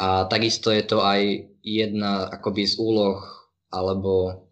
[0.00, 3.20] A takisto je to aj jedna akoby z úloh,
[3.68, 4.44] alebo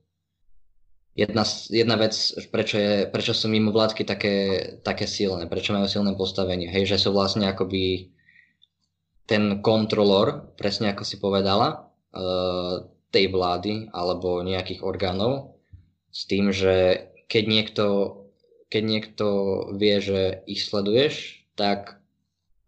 [1.17, 2.13] jedna, jedna vec,
[2.53, 4.37] prečo, je, prečo sú mimo vládky také,
[4.85, 6.69] také silné, prečo majú silné postavenie.
[6.69, 8.13] Hej, že sú vlastne akoby
[9.25, 15.57] ten kontrolor, presne ako si povedala, uh, tej vlády alebo nejakých orgánov,
[16.13, 17.87] s tým, že keď niekto
[18.69, 19.27] keď niekto
[19.81, 22.01] vie, že ich sleduješ, tak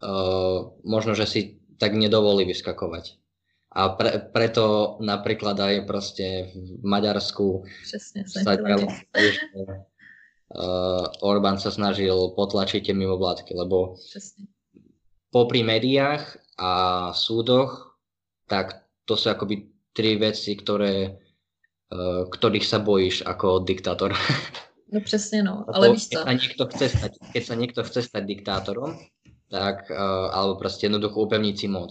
[0.01, 1.41] uh, možno, že si
[1.77, 3.21] tak nedovolí vyskakovať.
[3.71, 9.47] A pre, preto napríklad aj proste v Maďarsku Přesne, sa že
[10.51, 14.51] uh, Orbán sa snažil potlačiť tie mimovládky, lebo Přesne.
[15.31, 16.73] popri médiách a
[17.15, 17.95] súdoch,
[18.51, 21.15] tak to sú akoby tri veci, ktoré,
[22.31, 24.15] ktorých sa bojíš ako diktátor.
[24.93, 26.19] No přesně no, ale víš co?
[26.19, 28.99] Keď sa niekto chce stať, keď sa niekto chce stať diktátorom,
[29.51, 31.91] tak, uh, alebo proste jednoducho upevniť si moc,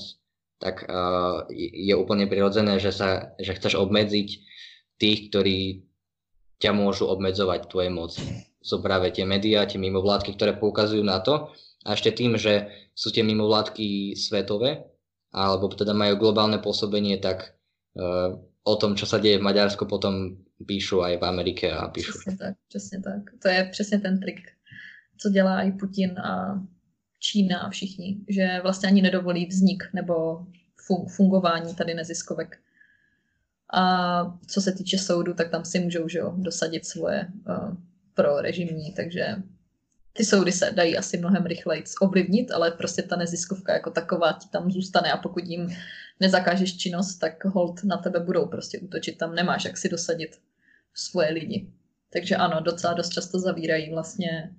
[0.59, 4.29] tak uh, je úplne prirodzené, že, sa, že chceš obmedziť
[4.99, 5.87] tých, ktorí
[6.59, 8.23] ťa môžu obmedzovať tvoje moci.
[8.59, 11.55] Sú práve tie médiá, tie mimovládky, ktoré poukazujú na to.
[11.87, 14.83] A ešte tým, že sú tie mimovládky svetové,
[15.31, 17.55] alebo teda majú globálne pôsobenie, tak
[17.95, 18.35] uh,
[18.69, 22.11] o tom, čo sa deje v Maďarsku, potom píšu aj v Amerike a píšu.
[22.11, 23.21] Přesně tak, přesně tak.
[23.41, 24.39] To je přesně ten trik,
[25.17, 26.61] co dělá i Putin a
[27.19, 30.45] Čína a všichni, že vlastně ani nedovolí vznik nebo
[31.15, 32.57] fungování tady neziskovek.
[33.73, 33.83] A
[34.47, 37.75] co se týče soudu, tak tam si můžou že jo, dosadit svoje uh,
[38.13, 39.35] pro režimní, takže
[40.13, 44.49] ty soudy se dají asi mnohem rychleji ovlivnit, ale prostě ta neziskovka jako taková ti
[44.49, 45.69] tam zůstane a pokud jim
[46.19, 50.39] nezakážeš činnost, tak hold na tebe budou prostě útočit, tam nemáš jak si dosadit
[50.93, 51.71] svoje lidi.
[52.13, 54.55] Takže ano, docela dost často zavírají vlastně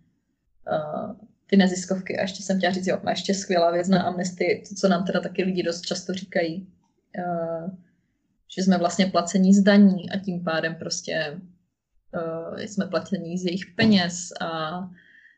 [0.73, 2.19] uh, ty neziskovky.
[2.19, 5.05] A ještě jsem chtěla říct, jo, má ještě skvělá věc na Amnesty, to, co nám
[5.05, 6.69] teda taky lidi dost často říkají,
[7.19, 7.71] uh,
[8.57, 11.41] že jsme vlastně placení z daní a tím pádem prostě
[12.15, 14.81] uh, jsme placení z jejich peněz a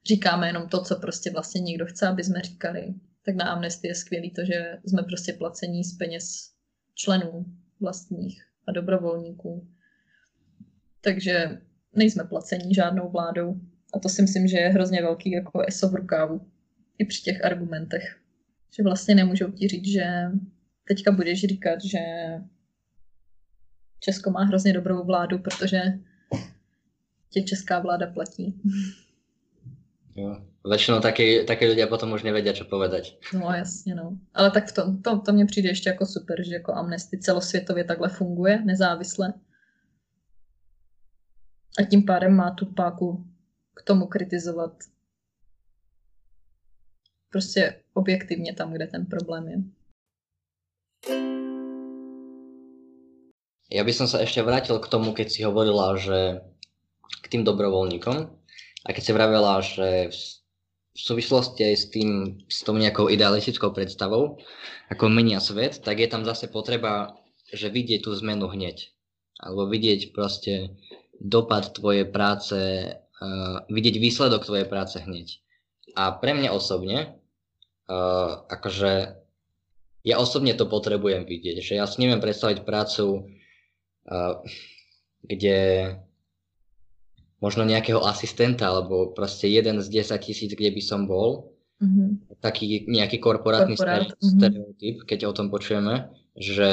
[0.07, 2.95] říkáme jenom to, co prostě vlastně někdo chce, aby jsme říkali.
[3.25, 6.53] Tak na Amnesty je skvělý to, že jsme prostě placení z peněz
[6.95, 7.47] členů
[7.81, 9.69] vlastních a dobrovolníků.
[11.01, 11.61] Takže
[11.95, 13.61] nejsme placení žádnou vládou,
[13.95, 16.47] a to si myslím, že je hrozně velký jako ESO v rukávu.
[16.99, 18.19] I při těch argumentech.
[18.77, 20.05] Že vlastně nemůžou ti říct, že
[20.89, 21.99] teďka budeš říkat, že
[24.01, 25.83] Česko má hrozně dobrou vládu, protože
[27.31, 28.61] tě česká vláda platí.
[30.17, 30.45] Jo.
[30.63, 33.19] Väčšinou taky, taky ľudia potom už nevedia, čo povedať.
[33.35, 34.19] No jasně, no.
[34.35, 37.85] Ale tak v tom, to, to mně přijde ještě jako super, že jako Amnesty celosvětově
[37.85, 39.35] takhle funguje, nezávisle.
[41.79, 43.25] A tím pádem má tu páku
[43.75, 44.73] k tomu kritizovat
[47.31, 49.59] prostě objektivně tam, kde ten problém je.
[53.73, 56.45] Ja by som sa ešte vrátil k tomu, keď si hovorila, že
[57.25, 58.42] k tým dobrovoľníkom
[58.83, 60.11] a keď si vravela, že
[60.93, 64.37] v súvislosti s tým, s tou nejakou idealistickou predstavou,
[64.93, 67.17] ako menia svet, tak je tam zase potreba,
[67.49, 68.93] že vidieť tú zmenu hneď.
[69.41, 70.77] Alebo vidieť proste
[71.17, 72.59] dopad tvojej práce
[72.93, 75.39] uh, vidieť výsledok tvojej práce hneď.
[75.95, 77.23] A pre mňa osobne,
[77.87, 79.23] uh, akože
[80.03, 83.33] ja osobne to potrebujem vidieť, že ja si neviem predstaviť prácu,
[84.11, 84.43] uh,
[85.23, 85.59] kde
[87.43, 91.51] možno nejakého asistenta, alebo proste jeden z 10 tisíc, kde by som bol,
[91.83, 92.39] mm-hmm.
[92.39, 94.15] taký nejaký korporátny Korporát.
[94.15, 94.31] Mhm.
[94.39, 95.09] stereotyp, mm-hmm.
[95.11, 96.71] keď o tom počujeme, že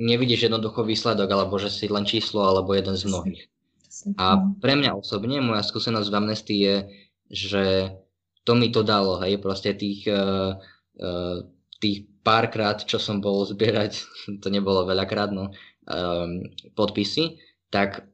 [0.00, 3.42] nevidíš jednoducho výsledok, alebo že si len číslo, alebo jeden z mnohých.
[4.16, 6.76] A pre mňa osobne, moja skúsenosť v Amnesty je,
[7.28, 7.64] že
[8.48, 10.56] to mi to dalo, hej, proste tých, uh,
[10.96, 11.36] uh,
[11.84, 14.00] tých párkrát, čo som bol zbierať,
[14.40, 15.52] to nebolo veľakrát, no,
[15.84, 17.36] um, podpisy,
[17.68, 18.08] tak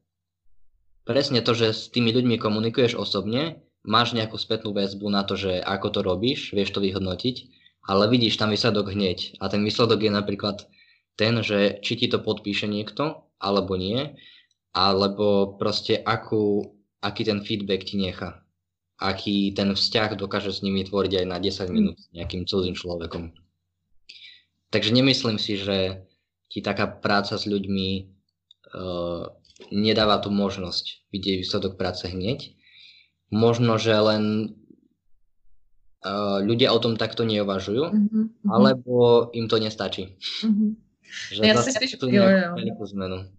[1.07, 5.63] presne to, že s tými ľuďmi komunikuješ osobne, máš nejakú spätnú väzbu na to, že
[5.63, 7.37] ako to robíš, vieš to vyhodnotiť,
[7.87, 9.39] ale vidíš tam výsledok hneď.
[9.39, 10.67] A ten výsledok je napríklad
[11.15, 14.19] ten, že či ti to podpíše niekto, alebo nie,
[14.75, 18.43] alebo proste akú, aký ten feedback ti nechá.
[18.99, 23.33] Aký ten vzťah dokáže s nimi tvoriť aj na 10 minút s nejakým cudzým človekom.
[24.75, 26.05] Takže nemyslím si, že
[26.51, 27.89] ti taká práca s ľuďmi
[28.75, 29.25] uh,
[29.73, 32.53] nedáva tú možnosť vidieť výsledok práce hneď.
[33.33, 34.55] Možno, že len
[36.05, 38.25] uh, ľudia o tom takto neuvažujú, mm-hmm.
[38.47, 40.15] alebo im to nestačí.
[40.45, 40.71] Mm-hmm.
[41.33, 42.87] Že ja si spíš, jo, jo.
[42.87, 43.31] zmenu.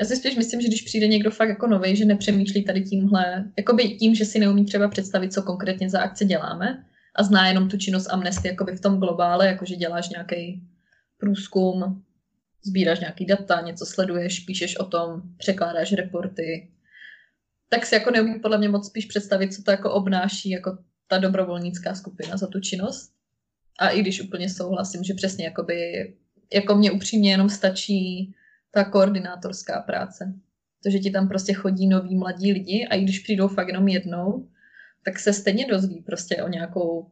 [0.00, 3.52] Já si spíš myslím, že když přijde někdo fakt jako nový, že nepřemýšlí tady tímhle,
[3.58, 6.84] jakoby tím, že si neumí třeba představit, co konkrétně za akce děláme
[7.16, 10.62] a zná jenom tu činnost Amnesty jakoby v tom globále, jakože děláš nějaký
[11.18, 12.03] průzkum,
[12.64, 16.70] sbíráš nějaký data, něco sleduješ, píšeš o tom, překládáš reporty,
[17.68, 21.18] tak si jako neumí podle mě moc spíš představit, co to jako obnáší jako ta
[21.18, 23.12] dobrovolnická skupina za tu činnost.
[23.78, 25.74] A i když úplně souhlasím, že přesně jakoby,
[26.52, 28.34] jako mě upřímně jenom stačí
[28.70, 30.34] ta koordinátorská práce.
[30.84, 33.88] To, že ti tam prostě chodí noví mladí lidi a i když přijdou fakt jenom
[33.88, 34.48] jednou,
[35.04, 37.10] tak se stejně dozví prostě o nějakou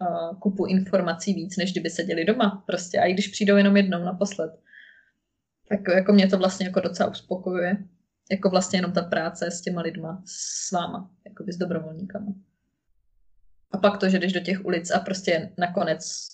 [0.00, 2.98] uh, kupu informací víc, než kdyby seděli doma prostě.
[2.98, 4.52] A i když přijdou jenom jednou naposled,
[5.68, 7.76] tak jako mě to vlastně jako docela uspokojuje.
[8.30, 12.34] Jako vlastně jenom ta práce s těma lidma, s váma, jako s dobrovolníkama.
[13.70, 16.28] A pak to, že jdeš do těch ulic a prostě nakonec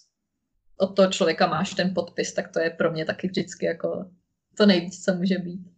[0.77, 4.11] od toho člověka máš ten podpis, tak to je pro mě taky vždycky jako
[4.57, 5.71] to nejvíc, co může být.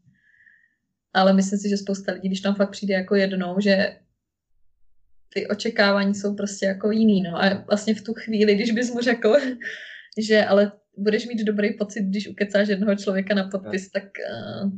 [1.13, 3.99] Ale myslím si, že spousta lidí, když tam fakt přijde jako jednou, že
[5.37, 7.43] ty očekávání jsou prostě jako jiný, no.
[7.43, 9.37] A vlastně v tu chvíli, když bys mu řekl,
[10.19, 14.71] že ale budeš mít dobrý pocit, když ukecáš jednoho člověka na podpis, tak uh,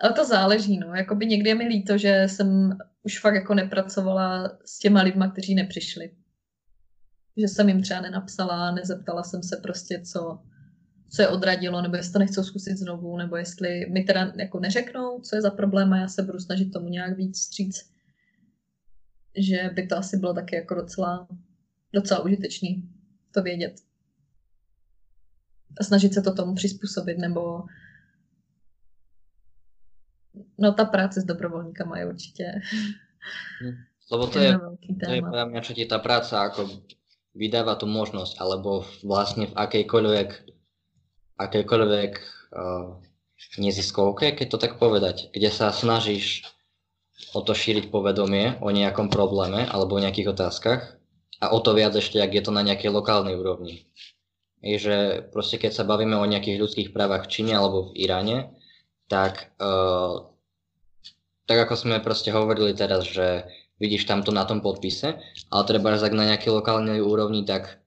[0.00, 0.94] ale to záleží, no.
[0.94, 5.54] Jakoby někdy je mi líto, že jsem už fakt jako nepracovala s těma lidma, kteří
[5.54, 6.10] nepřišli.
[7.36, 10.38] Že jsem jim třeba nenapsala, nezeptala jsem se prostě, co,
[11.10, 15.20] co je odradilo, nebo jestli to nechcou zkusit znovu, nebo jestli mi teda jako neřeknou,
[15.20, 17.91] co je za problém a já se budu snažit tomu nějak víc stříc.
[19.36, 21.28] Že by to asi bylo taky jako docela,
[21.94, 22.88] docela užitečný
[23.30, 23.80] to vědět.
[25.80, 27.64] A snažit se to tomu přizpůsobit, nebo
[30.58, 32.60] No ta práce s dobrovolníkama je určitě...
[33.62, 33.72] Hm.
[34.12, 34.58] Lebo to je,
[35.04, 36.68] to je podľa mňa, čo ti tá práca ako
[37.32, 40.28] vydáva tú možnosť, alebo vlastne v akejkoľvek,
[41.40, 42.12] akejkoľvek
[42.52, 43.00] uh,
[43.56, 46.44] neziskovke, keď to tak povedať, kde sa snažíš
[47.30, 50.98] o to šíriť povedomie o nejakom probléme alebo o nejakých otázkach
[51.42, 53.86] a o to viac ešte, ak je to na nejakej lokálnej úrovni.
[54.62, 54.96] Je, že
[55.34, 58.54] proste keď sa bavíme o nejakých ľudských právach v Číne alebo v Iráne,
[59.10, 60.22] tak, uh,
[61.50, 63.50] tak ako sme proste hovorili teraz, že
[63.82, 65.18] vidíš tam to na tom podpise,
[65.50, 67.82] ale treba ak na nejakej lokálnej úrovni, tak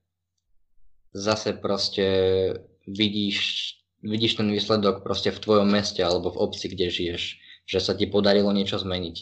[1.16, 2.06] zase proste
[2.84, 3.72] vidíš,
[4.04, 7.22] vidíš ten výsledok proste v tvojom meste alebo v obci, kde žiješ,
[7.66, 9.16] že sa ti podarilo niečo zmeniť.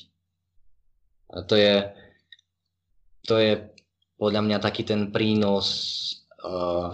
[1.34, 1.88] A to je,
[3.24, 3.52] to je
[4.20, 5.66] podľa mňa taký ten prínos
[6.44, 6.92] uh,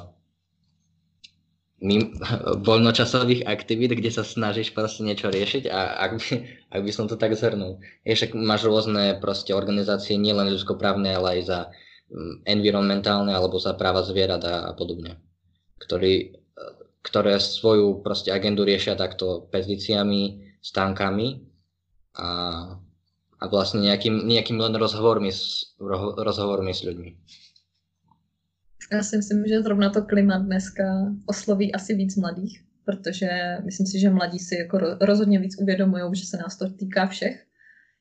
[1.83, 2.15] mým,
[2.69, 6.31] voľnočasových aktivít, kde sa snažíš proste niečo riešiť a ak by,
[6.71, 7.83] ak by som to tak zhrnul.
[8.07, 11.61] Je máš rôzne proste organizácie, nielen ľudskoprávne, ale aj za
[12.15, 15.19] mm, environmentálne alebo za práva zvierat a, a podobne,
[15.83, 16.39] ktorý,
[17.03, 21.41] ktoré svoju proste agendu riešia takto petíciami, stánkami
[22.15, 22.29] a,
[23.41, 25.77] a vlastne nejakým, nejakým len rozhovormi s,
[26.17, 27.11] rozhovormi s ľuďmi.
[28.93, 33.29] Já si myslím, že zrovna to klima dneska osloví asi víc mladých, protože
[33.65, 37.47] myslím si, že mladí si jako rozhodně víc uvědomují, že se nás to týká všech,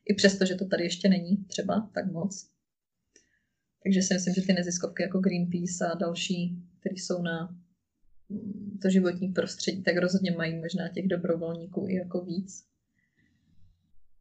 [0.05, 2.49] i přesto, že to tady ještě není třeba tak moc.
[3.83, 7.55] Takže si myslím, že ty neziskovky jako Greenpeace a další, které jsou na
[8.81, 12.63] to životní prostředí, tak rozhodně mají možná těch dobrovolníků i jako víc.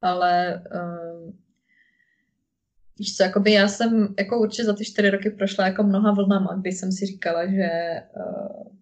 [0.02, 1.32] Ale uh,
[2.98, 6.54] Víš co, jakoby já jsem jako určitě za ty čtyři roky prošla jako mnoha vlnama,
[6.54, 7.70] kdy jsem si říkala, že
[8.16, 8.72] uh,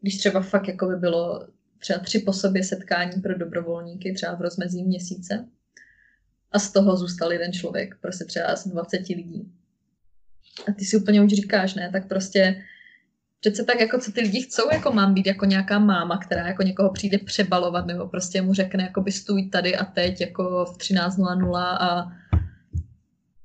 [0.00, 1.48] když třeba fakt jako by bylo
[1.78, 5.48] třeba tři po sobě setkání pro dobrovolníky, třeba v rozmezí měsíce,
[6.52, 9.52] a z toho zůstal jeden člověk, prostě třeba z 20 lidí.
[10.68, 12.62] A ty si úplně už říkáš, ne, tak prostě
[13.40, 16.62] přece tak jako co ty lidi chcou, jako mám být jako nějaká máma, která jako
[16.62, 20.78] někoho přijde přebalovat, nebo prostě mu řekne, jako by stůj tady a teď jako v
[20.78, 22.12] 13.00 a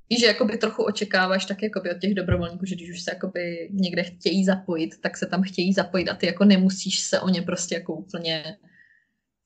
[0.10, 3.70] Víš, že jakoby trochu očekáváš tak jakoby od těch dobrovolníků, že když už se jakoby
[3.72, 7.42] někde chtějí zapojit, tak se tam chtějí zapojit a ty jako nemusíš se o ně
[7.42, 8.58] prostě jako úplně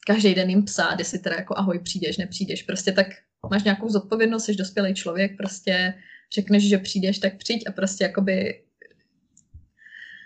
[0.08, 2.64] každý den jim psát, jestli teda jako ahoj přijdeš, nepřijdeš.
[2.64, 3.08] Prostě tak
[3.52, 5.94] máš nějakou zodpovědnost, jsi dospělý člověk, prostě
[6.34, 8.64] řekneš, že přijdeš, tak přijď a prostě jakoby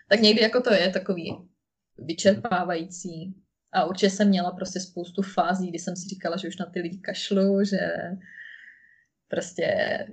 [0.10, 1.38] tak někdy jako to je takový
[1.98, 3.36] vyčerpávající.
[3.72, 6.80] A určitě jsem měla prostě spoustu fází, kdy jsem si říkala, že už na ty
[6.80, 7.80] lidi kašlu, že
[9.34, 9.66] Prostě,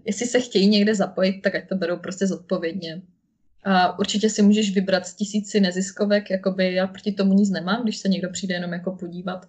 [0.05, 3.03] jestli se chtějí někde zapojit, tak ať to berou prostě zodpovědně.
[3.65, 7.99] A určitě si můžeš vybrat z tisíci neziskovek, jakoby já proti tomu nic nemám, když
[7.99, 9.49] se někdo přijde jenom jako podívat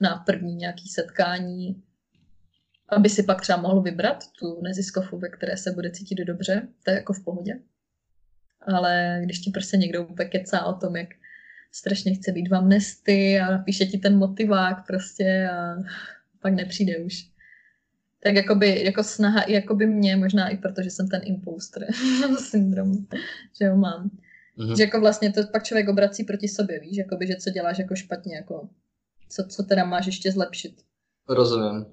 [0.00, 1.82] na první nějaký setkání,
[2.88, 6.90] aby si pak třeba mohl vybrat tu neziskovku, ve které se bude cítit dobře, to
[6.90, 7.52] je jako v pohodě.
[8.66, 11.08] Ale když ti prostě někdo úplně kecá o tom, jak
[11.72, 15.76] strašně chce být v amnesty a píše ti ten motivák prostě a
[16.40, 17.28] pak nepřijde už
[18.22, 21.86] tak jakoby, jako snaha i jakoby mě, možná i protože jsem ten imposter
[22.38, 22.92] syndrom,
[23.60, 24.10] že ho mám.
[24.58, 24.76] Mm-hmm.
[24.76, 27.94] Že jako vlastně to pak člověk obrací proti sobě, víš, jakoby, že co děláš jako
[27.96, 28.68] špatně, jako
[29.28, 30.74] co, co teda máš ještě zlepšit.
[31.28, 31.86] Rozumím.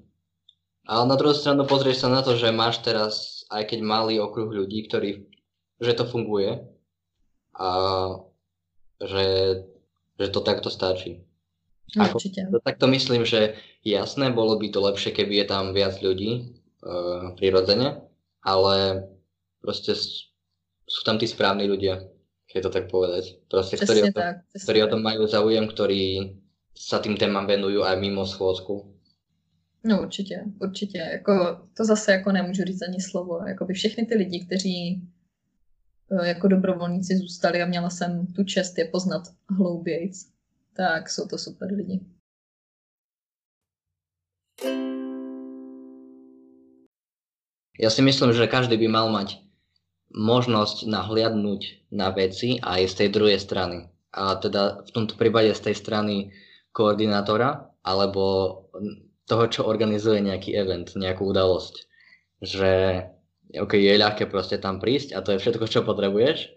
[0.86, 4.52] Ale na druhou stranu pozrieš sa na to, že máš teraz, aj keď malý okruh
[4.52, 5.24] ľudí, ktorý,
[5.80, 6.62] že to funguje
[7.54, 7.70] a
[9.02, 9.26] že,
[10.18, 11.22] že to takto stačí.
[11.94, 12.48] No, Ako, určite.
[12.50, 13.54] To, tak to myslím, že
[13.84, 18.02] jasné, bolo by to lepšie, keby je tam viac ľudí uh, prirodzene,
[18.42, 19.06] ale
[19.62, 19.94] proste
[20.84, 22.02] sú tam tí správni ľudia,
[22.50, 23.38] keď to tak povedať.
[23.46, 26.34] Proste, ktorí, o tom, tak, ktorí o tom majú záujem, ktorí
[26.74, 28.90] sa tým témam venujú aj mimo schôzku.
[29.86, 30.98] No určitě, určitě.
[30.98, 33.40] Jako, to zase jako nemůžu říct ani slovo.
[33.48, 35.02] Jakoby všechny ty lidi, kteří
[36.22, 40.28] jako dobrovolníci zůstali a měla jsem tu čest je poznat hloubějc,
[40.76, 42.00] tak jsou to super lidi.
[47.74, 49.42] Ja si myslím, že každý by mal mať
[50.14, 53.90] možnosť nahliadnúť na veci aj z tej druhej strany.
[54.14, 56.30] A teda v tomto prípade z tej strany
[56.70, 58.22] koordinátora alebo
[59.26, 61.74] toho, čo organizuje nejaký event, nejakú udalosť.
[62.46, 62.72] Že
[63.52, 66.48] okay, je ľahké proste tam prísť a to je všetko, čo potrebuješ,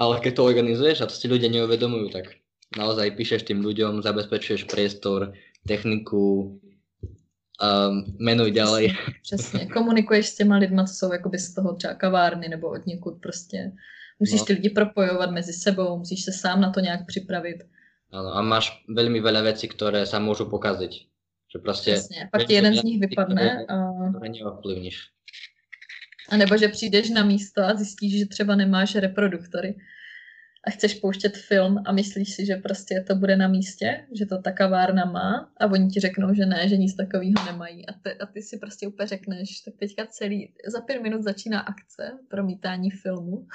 [0.00, 2.40] ale keď to organizuješ a to si ľudia neuvedomujú, tak
[2.74, 5.34] naozaj píšeš tým ľuďom, zabezpečuješ priestor,
[5.66, 6.56] techniku,
[7.60, 8.96] um, menuj ďalej.
[9.22, 13.20] Přesně, komunikuješ s těma lidma, co jsou jakoby z toho třeba kavárny nebo od někud
[13.20, 13.72] prostě.
[14.18, 14.46] Musíš no.
[14.46, 17.56] ty lidi propojovat mezi sebou, musíš se sám na to nějak připravit.
[18.12, 20.92] Ano, a máš veľmi veľa vecí, ktoré sa môžu pokaziť.
[21.46, 21.90] Že proste...
[21.90, 23.74] Jasně, pak ti jeden z nich vypadne a...
[24.18, 24.96] Ktoré neovplyvníš.
[26.30, 29.76] A nebo že přijdeš na místo a zjistíš, že třeba nemáš reproduktory
[30.66, 34.42] a chceš pouštět film a myslíš si, že prostě to bude na místě, že to
[34.42, 38.12] ta kavárna má a oni ti řeknou, že ne, že nic takového nemají a ty,
[38.12, 42.90] a ty si prostě úplně řekneš, tak teďka celý, za pět minut začíná akce promítání
[42.90, 43.46] filmu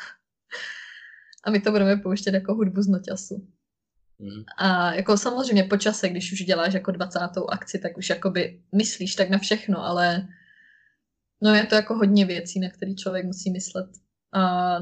[1.44, 3.48] a my to budeme pouštět jako hudbu z noťasu.
[4.20, 4.44] Mm.
[4.58, 7.20] A jako samozřejmě po čase, když už děláš jako 20.
[7.50, 10.28] akci, tak už jakoby myslíš tak na všechno, ale
[11.42, 13.88] no je to jako hodně věcí, na který člověk musí myslet.
[14.34, 14.76] A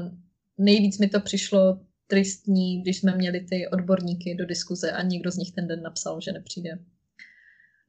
[0.58, 5.36] nejvíc mi to přišlo tristní, když jsme měli ty odborníky do diskuze a někdo z
[5.36, 6.78] nich ten den napsal, že nepřijde.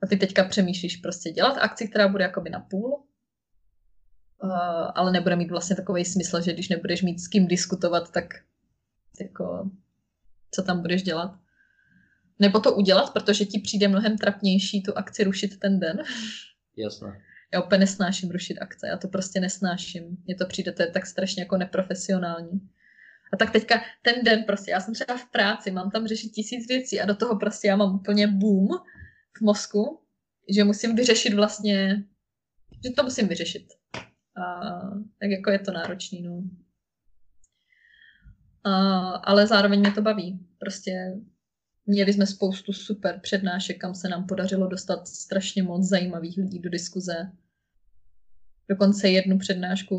[0.04, 3.04] A ty teďka přemýšlíš prostě dělat akci, která bude jakoby na půl,
[4.96, 8.26] ale nebude mít vlastně takový smysl, že když nebudeš mít s kým diskutovat, tak
[9.22, 9.70] jako
[10.52, 11.40] co tam budeš dělat.
[12.40, 16.04] Nebo to udělat, protože ti přijde mnohem trapnější tu akci rušit ten den.
[16.78, 17.25] Jasné.
[17.54, 20.18] Já úplně nesnáším rušit akce, já to prostě nesnáším.
[20.26, 22.70] Mně to přijde, to je tak strašně jako neprofesionální.
[23.34, 26.68] A tak teďka ten den prostě, já jsem třeba v práci, mám tam řešit tisíc
[26.68, 28.68] věcí a do toho prostě já mám úplně boom
[29.38, 30.02] v mozku,
[30.56, 32.04] že musím vyřešit vlastně,
[32.86, 33.68] že to musím vyřešit.
[34.38, 34.72] A
[35.20, 36.44] tak jako je to náročný, no.
[38.64, 40.40] A, ale zároveň mě to baví.
[40.60, 41.14] Prostě
[41.86, 46.70] měli jsme spoustu super přednášek, kam se nám podařilo dostat strašně moc zajímavých lidí do
[46.70, 47.32] diskuze.
[48.70, 49.96] Dokonce jednu přednášku,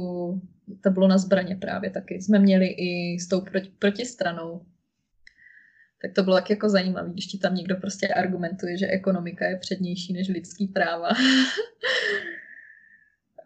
[0.83, 4.67] to bylo na zbraně právě taky, jsme měli i s tou proti, protistranou.
[6.03, 9.57] Tak to bylo tak jako zajímavé, když ti tam někdo prostě argumentuje, že ekonomika je
[9.57, 11.09] přednější než lidský práva.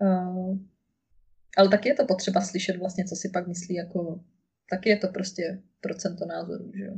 [0.01, 0.59] uh,
[1.57, 4.21] ale taky je to potřeba slyšet vlastně, co si pak myslí jako
[4.71, 6.95] tak je to prostě procento názorů, že jo.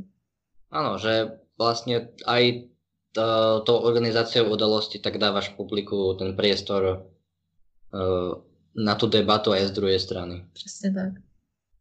[0.73, 2.65] Áno, že vlastne aj
[3.13, 7.05] to, tou organizáciou udalosti tak dávaš publiku ten priestor
[7.93, 8.31] uh,
[8.73, 10.49] na tú debatu aj z druhej strany.
[10.53, 11.13] Přesně tak.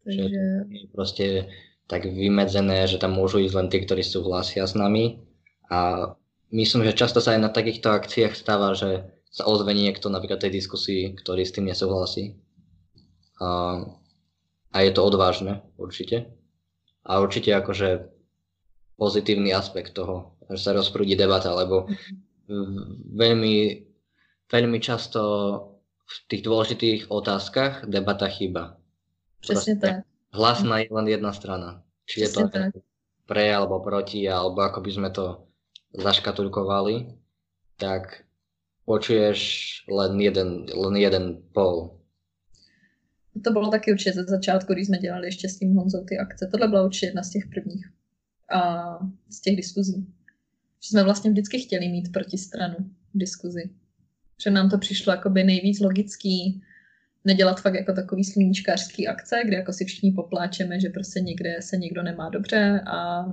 [0.04, 0.22] Takže...
[0.28, 0.38] Že
[0.68, 1.24] je proste
[1.88, 5.24] tak vymedzené, že tam môžu ísť len tí, ktorí súhlasia s nami.
[5.72, 6.12] A
[6.52, 10.52] myslím, že často sa aj na takýchto akciách stáva, že sa ozve niekto napríklad tej
[10.52, 12.36] diskusii, ktorý s tým nesúhlasí.
[13.40, 13.80] A
[14.72, 16.32] a je to odvážne, určite.
[17.04, 18.08] A určite akože
[19.02, 21.90] pozitívny aspekt toho, že sa rozprúdi debata, lebo
[23.18, 23.56] veľmi,
[24.46, 25.20] veľmi často
[26.06, 28.78] v tých dôležitých otázkach debata chýba.
[29.42, 29.94] Presne tak.
[30.30, 31.82] Hlasná je len jedna strana.
[32.06, 32.78] Či je to tak.
[33.26, 35.42] pre alebo proti, alebo ako by sme to
[35.98, 37.10] zaškatulkovali,
[37.82, 38.22] tak
[38.86, 39.40] počuješ
[39.90, 41.98] len jeden, len jeden pol
[43.44, 46.48] to bylo taky určitě ze začátku, když jsme dělali ještě s tím Honzou ty akce.
[46.50, 47.86] Tohle byla určitě jedna z těch prvních
[48.52, 48.98] a
[49.30, 50.06] z těch diskuzí.
[50.82, 52.76] Že jsme vlastně vždycky chtěli mít protistranu
[53.14, 53.70] v diskuzi.
[54.42, 56.62] Že nám to přišlo jakoby nejvíc logický
[57.24, 61.76] nedělat fakt jako takový sluníčkářský akce, kde jako si všichni popláčeme, že prostě někde se
[61.76, 63.24] někdo nemá dobře a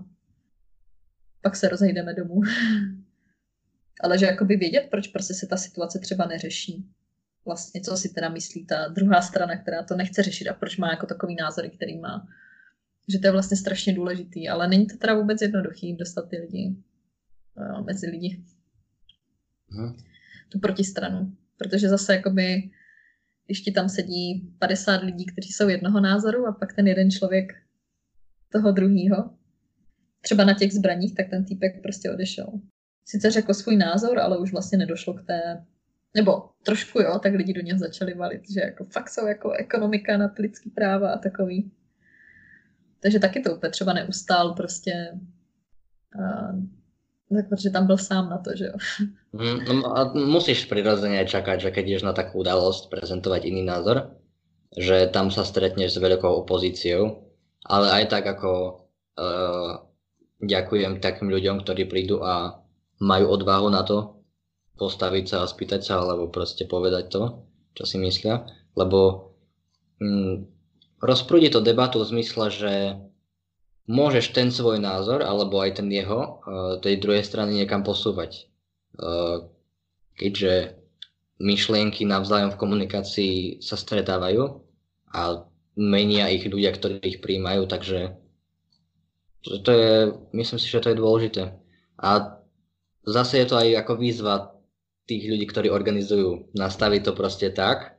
[1.41, 2.41] pak se rozejdeme domů.
[4.01, 6.89] Ale že jakoby vědět, proč prostě se ta situace třeba neřeší
[7.45, 10.89] vlastně, co si teda myslí ta druhá strana, která to nechce řešit a proč má
[10.89, 12.27] jako takový názory, který má.
[13.11, 16.75] Že to je vlastně strašně důležitý, ale není to teda vůbec jednoduchý dostat ty lidi
[17.55, 18.43] uh, mezi lidi.
[19.69, 19.97] Hmm.
[20.49, 21.35] Tu protistranu.
[21.57, 22.69] Protože zase jakoby,
[23.45, 27.53] když ti tam sedí 50 lidí, kteří jsou jednoho názoru a pak ten jeden člověk
[28.51, 29.29] toho druhýho,
[30.21, 32.59] třeba na těch zbraních, tak ten týpek prostě odešel.
[33.05, 35.65] Sice řekl svůj názor, ale už vlastně nedošlo k té,
[36.15, 40.17] nebo trošku jo, tak lidi do něj začali valit, že jako fakt jsou jako ekonomika
[40.17, 41.71] na lidský práva a takový.
[42.99, 45.17] Takže taky to úplně třeba neustál prostě
[46.15, 46.61] uh,
[47.35, 48.73] tak protože tam byl sám na to, že jo.
[49.31, 54.17] Mm, no, a musíš prirodzene čakať, že ideš na takú udalosť prezentovať iný názor,
[54.73, 57.29] že tam sa stretneš s veľkou opozíciou,
[57.69, 58.81] ale aj tak ako
[59.21, 59.85] uh,
[60.41, 62.65] ďakujem takým ľuďom, ktorí prídu a
[62.97, 64.25] majú odvahu na to
[64.81, 67.45] postaviť sa a spýtať sa, alebo proste povedať to,
[67.77, 68.41] čo si myslia,
[68.73, 69.29] lebo
[70.01, 70.58] mm,
[70.99, 72.73] rozprúdi to debatu v zmysle, že
[73.89, 78.45] môžeš ten svoj názor, alebo aj ten jeho, eh, tej druhej strany niekam posúvať.
[78.99, 79.37] Eh,
[80.19, 80.75] keďže
[81.39, 84.59] myšlienky navzájom v komunikácii sa stretávajú
[85.15, 85.47] a
[85.79, 88.19] menia ich ľudia, ktorí ich príjmajú, takže
[89.63, 91.55] to je, myslím si, že to je dôležité.
[91.95, 92.43] A
[93.07, 94.51] zase je to aj ako výzva
[95.07, 97.98] tých ľudí, ktorí organizujú, nastaviť to proste tak,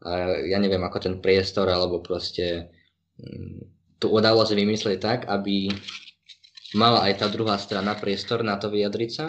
[0.00, 0.10] a
[0.48, 2.72] ja neviem, ako ten priestor, alebo proste
[3.20, 3.60] mm,
[4.00, 5.68] tú udalosť vymyslieť tak, aby
[6.74, 9.26] mala aj tá druhá strana priestor na to vyjadriť sa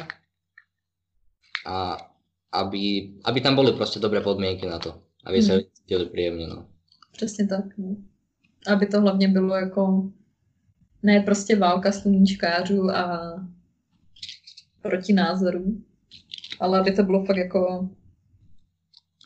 [1.68, 1.98] a
[2.52, 4.96] aby, aby tam boli proste dobré podmienky na to,
[5.28, 5.64] aby sa mm.
[5.76, 6.48] cítili príjemne.
[6.48, 6.60] No.
[7.12, 7.78] Přesně tak.
[7.78, 7.96] No.
[8.68, 10.12] Aby to hlavně bylo jako
[11.04, 13.36] ne prostě válka sluníčkářů a
[14.82, 15.82] proti názorů,
[16.60, 17.90] ale aby to bylo fakt jako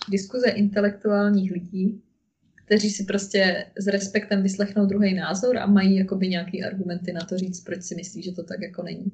[0.10, 2.02] diskuze intelektuálních lidí,
[2.66, 7.38] kteří si prostě s respektem vyslechnou druhý názor a mají jakoby nějaký argumenty na to
[7.38, 9.12] říct, proč si myslí, že to tak jako není.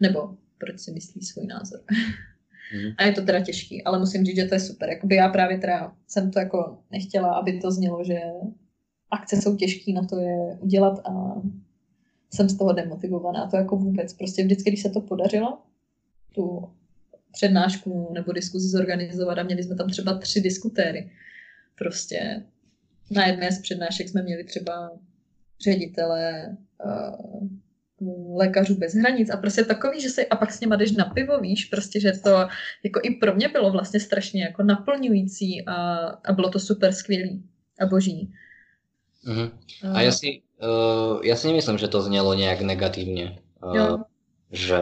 [0.00, 1.80] Nebo proč si myslí svůj názor.
[2.74, 2.92] Mm.
[2.98, 4.88] A je to teda těžký, ale musím říct, že to je super.
[4.88, 8.20] Jakoby já právě teda jsem to jako nechtěla, aby to znělo, že
[9.10, 11.42] akce jsou těžký na to je udělat a
[12.34, 13.46] jsem z toho demotivovaná.
[13.46, 14.12] To jako vůbec.
[14.12, 15.58] Prostě vždycky, když se to podařilo,
[16.34, 16.68] tu
[17.32, 21.10] přednášku nebo diskuzi zorganizovat a měli jsme tam třeba tři diskutéry.
[21.78, 22.42] Prostě
[23.10, 24.90] na jedné z přednášek jsme měli třeba
[25.64, 27.48] ředitele uh,
[28.36, 31.40] lékařů bez hranic a prostě takový, že si a pak s něma jdeš na pivo,
[31.40, 32.30] víš, prostě, že to
[32.82, 37.44] jako i pro mě bylo vlastně strašně jako naplňující a, a bylo to super skvělý
[37.80, 38.32] a boží.
[39.26, 39.50] Uh-huh.
[39.92, 43.38] A já si, uh, já si nemyslím, že to znělo nějak negativně.
[43.64, 44.02] Uh,
[44.50, 44.76] že,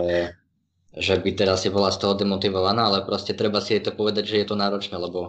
[0.96, 4.36] že by teda si byla z toho demotivovaná, ale prostě treba si to povedať, že
[4.36, 5.28] je to náročné, lebo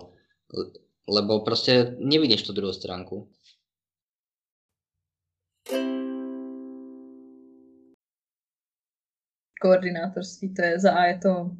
[1.07, 3.29] lebo prostě nevidíš tu druhou stránku.
[9.61, 11.51] Koordinátorství, to je za A je to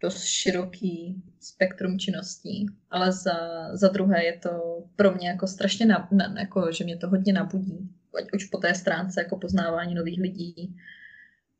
[0.00, 3.36] dost široký spektrum činností, ale za,
[3.76, 7.32] za druhé je to pro mě jako strašně, na, na, jako, že mě to hodně
[7.32, 10.76] nabudí, ať už po té stránce jako poznávání nových lidí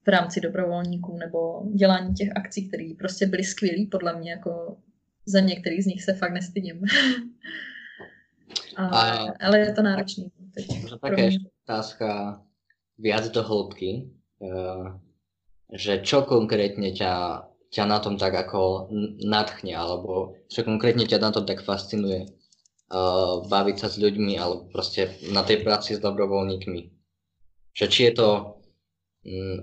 [0.07, 4.77] v rámci dobrovolníků nebo dělání těch akcí, které prostě byly skvělé podle mě jako
[5.27, 6.83] za některý z nich se fakt nestydím.
[8.77, 10.31] a, a, ale je to náročný.
[10.53, 12.09] Teď možno taká ešte otázka
[13.01, 14.13] viac do hĺbky,
[14.45, 15.01] uh,
[15.73, 18.93] že čo konkrétne ťa, ťa na tom tak ako
[19.25, 24.69] nadchne, alebo čo konkrétne ťa na tom tak fascinuje uh, baviť sa s ľuďmi, alebo
[24.69, 26.81] proste na tej práci s dobrovoľníkmi.
[27.73, 28.29] Že či je to,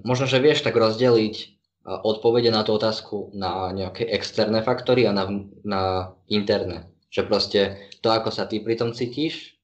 [0.04, 5.26] možno, že vieš tak rozdeliť odpovede na tú otázku na nejaké externé faktory a na,
[5.64, 5.82] na
[6.28, 6.86] interné.
[7.10, 7.60] Že proste
[8.06, 9.58] to, ako sa ty pri tom cítiš.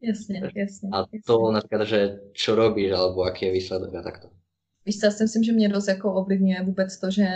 [0.00, 0.88] Jasne, jasne.
[0.94, 2.00] A to napríklad, že
[2.32, 4.30] čo robíš, alebo aký je výsledok a takto.
[4.86, 7.26] Víš já si myslím, že mě dost jako ovlivňuje vůbec to, že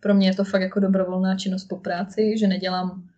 [0.00, 3.08] pro mě je to fakt jako dobrovolná činnost po práci, že nedělám,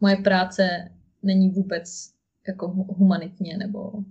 [0.00, 0.90] moje práce
[1.22, 2.10] není vůbec
[2.48, 4.04] jako humanitně nebo uh,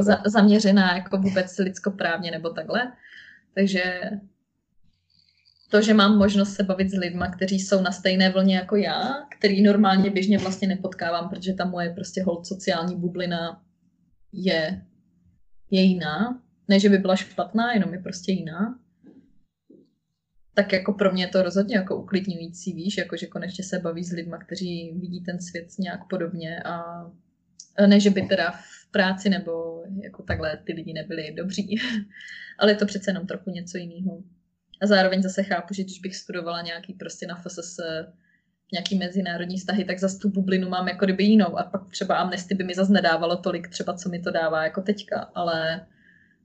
[0.00, 2.92] za, zaměřená jako vůbec lidskoprávně nebo takhle.
[3.54, 4.00] Takže
[5.70, 9.14] to, že mám možnost se bavit s lidmi, kteří jsou na stejné vlně jako já,
[9.38, 13.62] který normálně běžně vlastně nepotkávám, protože ta moje prostě hold sociální bublina
[14.32, 14.86] je,
[15.70, 16.42] je jiná.
[16.68, 18.78] Ne, že by byla špatná, jenom je prostě jiná.
[20.54, 24.04] Tak jako pro mě je to rozhodně jako uklidňující, víš, jako že konečně se baví
[24.04, 27.04] s lidmi, kteří vidí ten svět nějak podobně a
[27.86, 28.54] ne, že by teda
[28.88, 31.80] v práci nebo jako takhle ty lidi nebyli dobří,
[32.58, 34.22] ale je to přece jenom trochu něco jiného.
[34.82, 37.76] A zároveň zase chápu, že když bych studovala nějaký prostě na FSS
[38.72, 42.54] nějaký mezinárodní vztahy, tak zase tu bublinu mám jako kdyby jinou a pak třeba Amnesty
[42.54, 45.86] by mi zase nedávalo tolik třeba, co mi to dává jako teďka, ale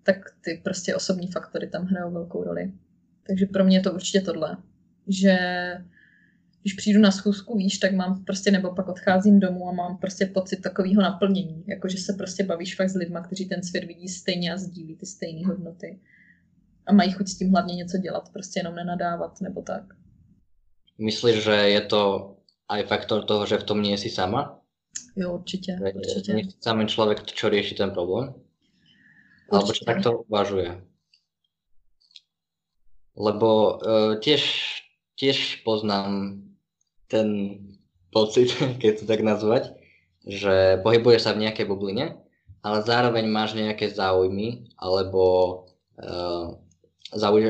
[0.03, 2.71] tak ty prostě osobní faktory tam hrajou velkou roli.
[3.27, 4.57] Takže pro mě je to určitě tohle,
[5.07, 5.37] že
[6.61, 10.25] když přijdu na schůzku, víš, tak mám prostě, nebo pak odcházím domů a mám prostě
[10.25, 14.07] pocit takového naplnění, jako že se prostě bavíš fakt s lidma, kteří ten svět vidí
[14.07, 15.99] stejně a sdílí ty stejné hodnoty.
[16.87, 19.83] A mají chuť s tím hlavně něco dělat, prostě jenom nenadávat nebo tak.
[20.97, 22.35] Myslíš, že je to
[22.69, 24.61] aj faktor toho, že v tom nie si sama?
[25.15, 26.33] Jo, určitě, že určitě.
[26.33, 28.33] Nie si samý člověk, čo rieši ten problém?
[29.51, 30.79] Alebo čo takto uvažuje?
[33.17, 34.43] Lebo uh, tiež,
[35.19, 36.39] tiež poznám
[37.11, 37.27] ten
[38.15, 39.75] pocit, keď to tak nazvať,
[40.23, 42.15] že pohybuješ sa v nejakej bubline,
[42.61, 45.23] ale zároveň máš nejaké záujmy, alebo
[45.97, 46.55] uh,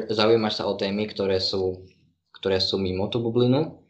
[0.07, 1.83] zaujímaš sa o témy, ktoré sú,
[2.31, 3.83] ktoré sú mimo tú bublinu,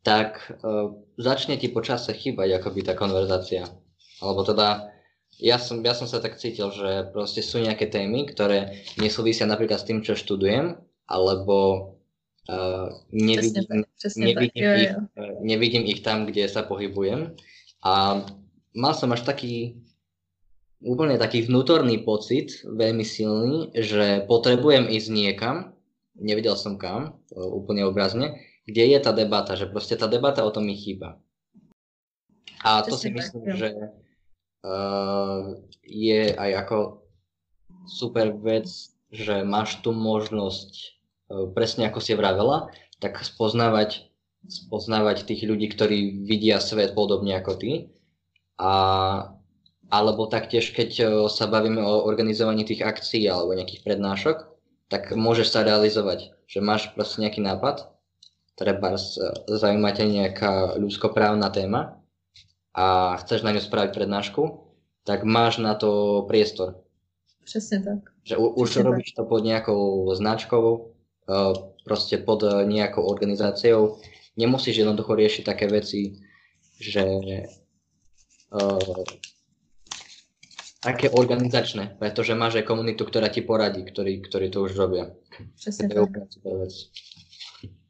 [0.00, 3.68] tak uh, začne ti počase chýbať akoby tá konverzácia.
[4.24, 4.88] Alebo teda,
[5.36, 9.76] ja som, ja som sa tak cítil, že proste sú nejaké témy, ktoré nesúvisia napríklad
[9.76, 11.91] s tým, čo študujem, alebo
[12.50, 15.38] Uh, nevidím, přesně přesně nevidím, tak, ich, jo.
[15.40, 17.38] nevidím ich tam, kde sa pohybujem.
[17.86, 18.26] A
[18.74, 19.78] mal som až taký
[20.82, 25.70] úplne taký vnútorný pocit, veľmi silný, že potrebujem ísť niekam,
[26.18, 30.66] nevidel som kam, úplne obrazne, kde je tá debata, že proste tá debata o tom
[30.66, 31.22] mi chýba.
[32.66, 33.70] A to si myslím, tak, že
[34.66, 37.06] uh, je aj ako
[37.86, 38.66] super vec,
[39.14, 41.01] že máš tu možnosť E,
[41.54, 42.68] presne ako si vravela,
[43.00, 44.12] tak spoznávať,
[44.46, 47.72] spoznávať tých ľudí, ktorí vidia svet podobne ako ty.
[48.60, 48.72] A,
[49.90, 54.36] alebo taktiež, keď e, sa bavíme o organizovaní tých akcií alebo nejakých prednášok,
[54.86, 57.90] tak môžeš sa realizovať, že máš proste nejaký nápad,
[58.54, 59.00] treba
[59.48, 61.98] zaujíma ťa nejaká ľudskoprávna téma
[62.76, 64.42] a chceš na ňu spraviť prednášku,
[65.02, 66.78] tak máš na to priestor.
[67.44, 67.98] Přesně tak.
[68.22, 69.24] Že už Přesně robíš tak.
[69.24, 71.01] to pod nejakou značkou, Eh,
[71.84, 73.98] proste pod eh, nejakou organizáciou.
[74.36, 76.16] Nemusíš jednoducho riešiť také veci,
[76.80, 77.04] že
[78.48, 79.04] uh,
[80.80, 85.12] také organizačné, pretože máš aj komunitu, ktorá ti poradí, ktorí, ktorí to už robia.
[85.54, 86.68] Přesně to je super.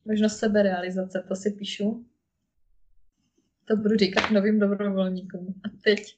[0.05, 2.05] Možnost seberealizace, to si píšu.
[3.65, 5.55] To budu říkat novým dobrovolníkům.
[5.65, 6.17] A teď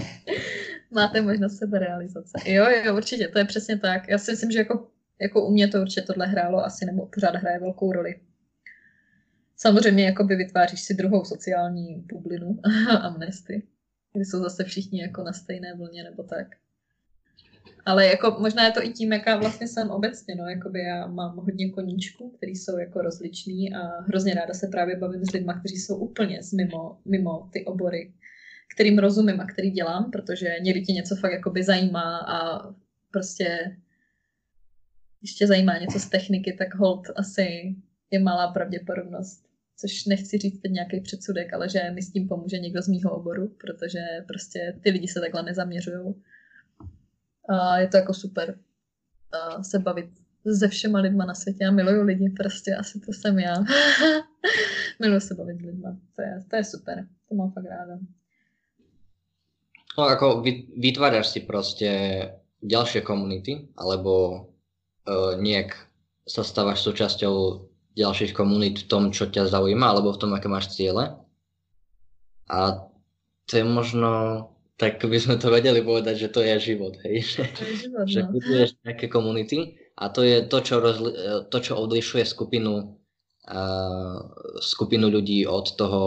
[0.90, 2.32] máte možnost seberealizace.
[2.44, 4.08] Jo, jo, určitě, to je přesně tak.
[4.08, 4.90] Já si myslím, že jako
[5.20, 8.20] jako u mě to určitě tohle hrálo asi, nebo pořád hraje velkou roli.
[9.56, 12.58] Samozřejmě jakoby vytváříš si druhou sociální bublinu
[13.00, 13.62] amnesty,
[14.12, 16.46] kdy jsou zase všichni jako na stejné vlně nebo tak.
[17.84, 21.36] Ale jako možná je to i tím, jaká vlastně jsem obecně, no, jakoby já mám
[21.36, 25.76] hodně koníčků, který jsou jako rozliční a hrozně ráda se právě bavím s lidmi, kteří
[25.76, 28.12] jsou úplně z mimo, mimo ty obory,
[28.74, 32.68] kterým rozumím a který dělám, protože někdy tě něco fakt jakoby zajímá a
[33.10, 33.76] prostě
[35.20, 37.76] když tě zajímá něco z techniky, tak hold asi
[38.10, 39.44] je malá pravděpodobnost.
[39.76, 43.10] Což nechci říct teď nějaký předsudek, ale že mi s tím pomůže někdo z mýho
[43.10, 46.14] oboru, protože prostě ty lidi se takhle nezaměřují.
[47.48, 48.58] A je to jako super
[49.32, 50.06] a se bavit
[50.58, 51.64] se všema lidma na světě.
[51.64, 53.54] Já miluju lidi, prostě asi to jsem já.
[55.00, 55.96] miluju se bavit s lidma.
[56.16, 57.06] To je, to je super.
[57.28, 57.98] To mám fakt ráda.
[59.98, 60.42] No ako
[60.76, 61.90] vytváraš si prostě
[62.62, 64.46] ďalšie komunity, alebo
[65.40, 65.74] nejak
[66.30, 67.34] sa stávaš súčasťou
[67.98, 71.18] ďalších komunít v tom, čo ťa zaujíma, alebo v tom, aké máš ciele.
[72.50, 72.86] A
[73.50, 74.10] to je možno,
[74.78, 77.26] tak by sme to vedeli povedať, že to je život, hej.
[77.36, 78.30] To je život, že no.
[78.30, 81.14] buduješ nejaké komunity a to je to, čo, rozli-
[81.50, 82.94] to, čo odlišuje skupinu,
[83.50, 84.18] uh,
[84.62, 86.02] skupinu ľudí od toho,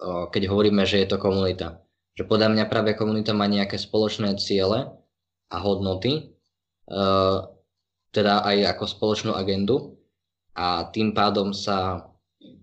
[0.00, 1.84] uh, keď hovoríme, že je to komunita.
[2.16, 4.88] Že podľa mňa práve komunita má nejaké spoločné ciele
[5.52, 6.32] a hodnoty,
[6.88, 7.55] uh,
[8.16, 10.00] teda aj ako spoločnú agendu
[10.56, 12.08] a tým pádom sa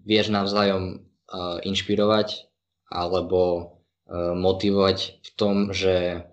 [0.01, 2.49] vieš navzájom uh, inšpirovať
[2.89, 3.41] alebo
[4.09, 6.25] uh, motivovať v tom, že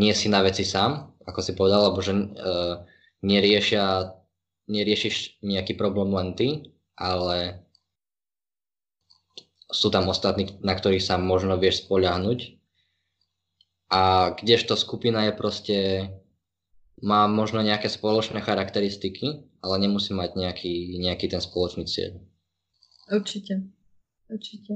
[0.00, 2.88] nie si na veci sám, ako si povedal, alebo že uh,
[3.20, 4.16] neriešia,
[4.72, 7.68] neriešiš nejaký problém len ty, ale
[9.68, 12.56] sú tam ostatní, na ktorých sa možno vieš spoľahnúť.
[13.92, 15.78] A kdežto skupina je proste
[17.02, 22.18] má možno nejaké spoločné charakteristiky, ale nemusí mať nejaký, nejaký ten spoločný cieľ.
[23.12, 23.62] Určitě.
[24.28, 24.74] Určitě.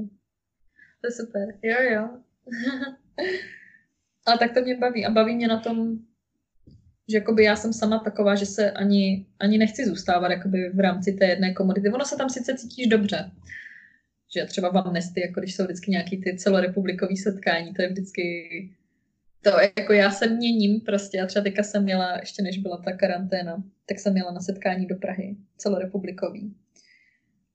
[1.01, 1.59] To je super.
[1.61, 2.09] Jo, jo.
[4.25, 5.05] ale tak to mě baví.
[5.05, 5.99] A baví mě na tom,
[7.09, 11.13] že jakoby já jsem sama taková, že se ani, ani nechci zůstávat jakoby v rámci
[11.13, 11.89] té jedné komunity.
[11.89, 13.31] Ono se tam sice cítíš dobře.
[14.35, 18.23] Že třeba v Amnesty, jako když jsou vždycky nějaký ty celorepublikový setkání, to je vždycky
[19.43, 21.17] to jako já se měním prostě.
[21.17, 24.85] Já třeba teďka jsem měla, ještě než byla ta karanténa, tak jsem měla na setkání
[24.85, 26.55] do Prahy, celorepublikový.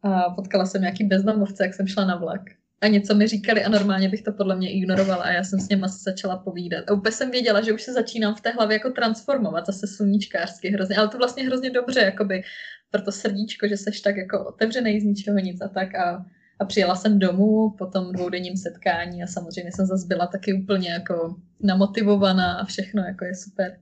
[0.03, 2.41] a potkala jsem nějaký beznamovce, jak jsem šla na vlak.
[2.81, 5.69] A něco mi říkali a normálně bych to podle mě ignorovala a já jsem s
[5.69, 6.91] něma začala povídat.
[6.91, 10.69] A úplně jsem věděla, že už se začínám v té hlavě jako transformovat, zase sluníčkářsky
[10.69, 12.43] hrozně, ale to vlastně hrozně dobře, jakoby
[12.91, 16.27] pro to srdíčko, že seš tak jako otevřený z ničeho nic a tak a,
[16.59, 20.91] a přijela jsem domů po tom dvoudenním setkání a samozřejmě jsem zase byla taky úplně
[20.91, 23.79] jako namotivovaná a všechno jako je super.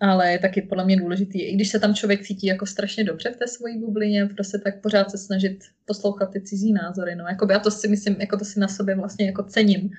[0.00, 3.30] Ale je taky podle mě důležitý, i když se tam člověk cítí jako strašně dobře
[3.30, 7.52] v té svojí bublině, prostě tak pořád se snažit poslouchat ty cizí názory, no, jakoby,
[7.52, 9.90] já to si myslím, jako to si na sobě vlastně jako cením,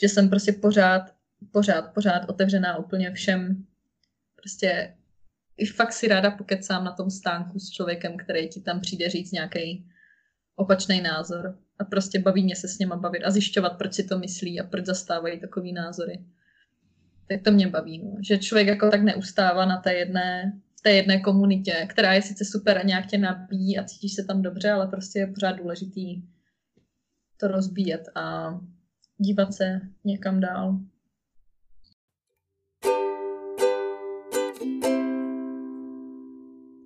[0.00, 1.02] že jsem prostě pořád,
[1.52, 3.64] pořád, pořád otevřená úplně všem,
[4.36, 4.94] prostě
[5.56, 9.32] i fakt si ráda pokecám na tom stánku s člověkem, který ti tam přijde říct
[9.32, 9.86] nějaký
[10.56, 14.18] opačný názor a prostě baví mě se s něma bavit a zjišťovat, proč si to
[14.18, 16.24] myslí a proč zastávají takový názory
[17.32, 18.16] tak to mě baví, no.
[18.20, 22.78] že člověk jako tak neustává na té jedné, té jedné komunitě, která je sice super
[22.78, 26.22] a nějak tě nabíjí a cítíš se tam dobře, ale prostě je pořád důležitý
[27.36, 28.54] to rozbíjet a
[29.18, 30.78] dívat se někam dál.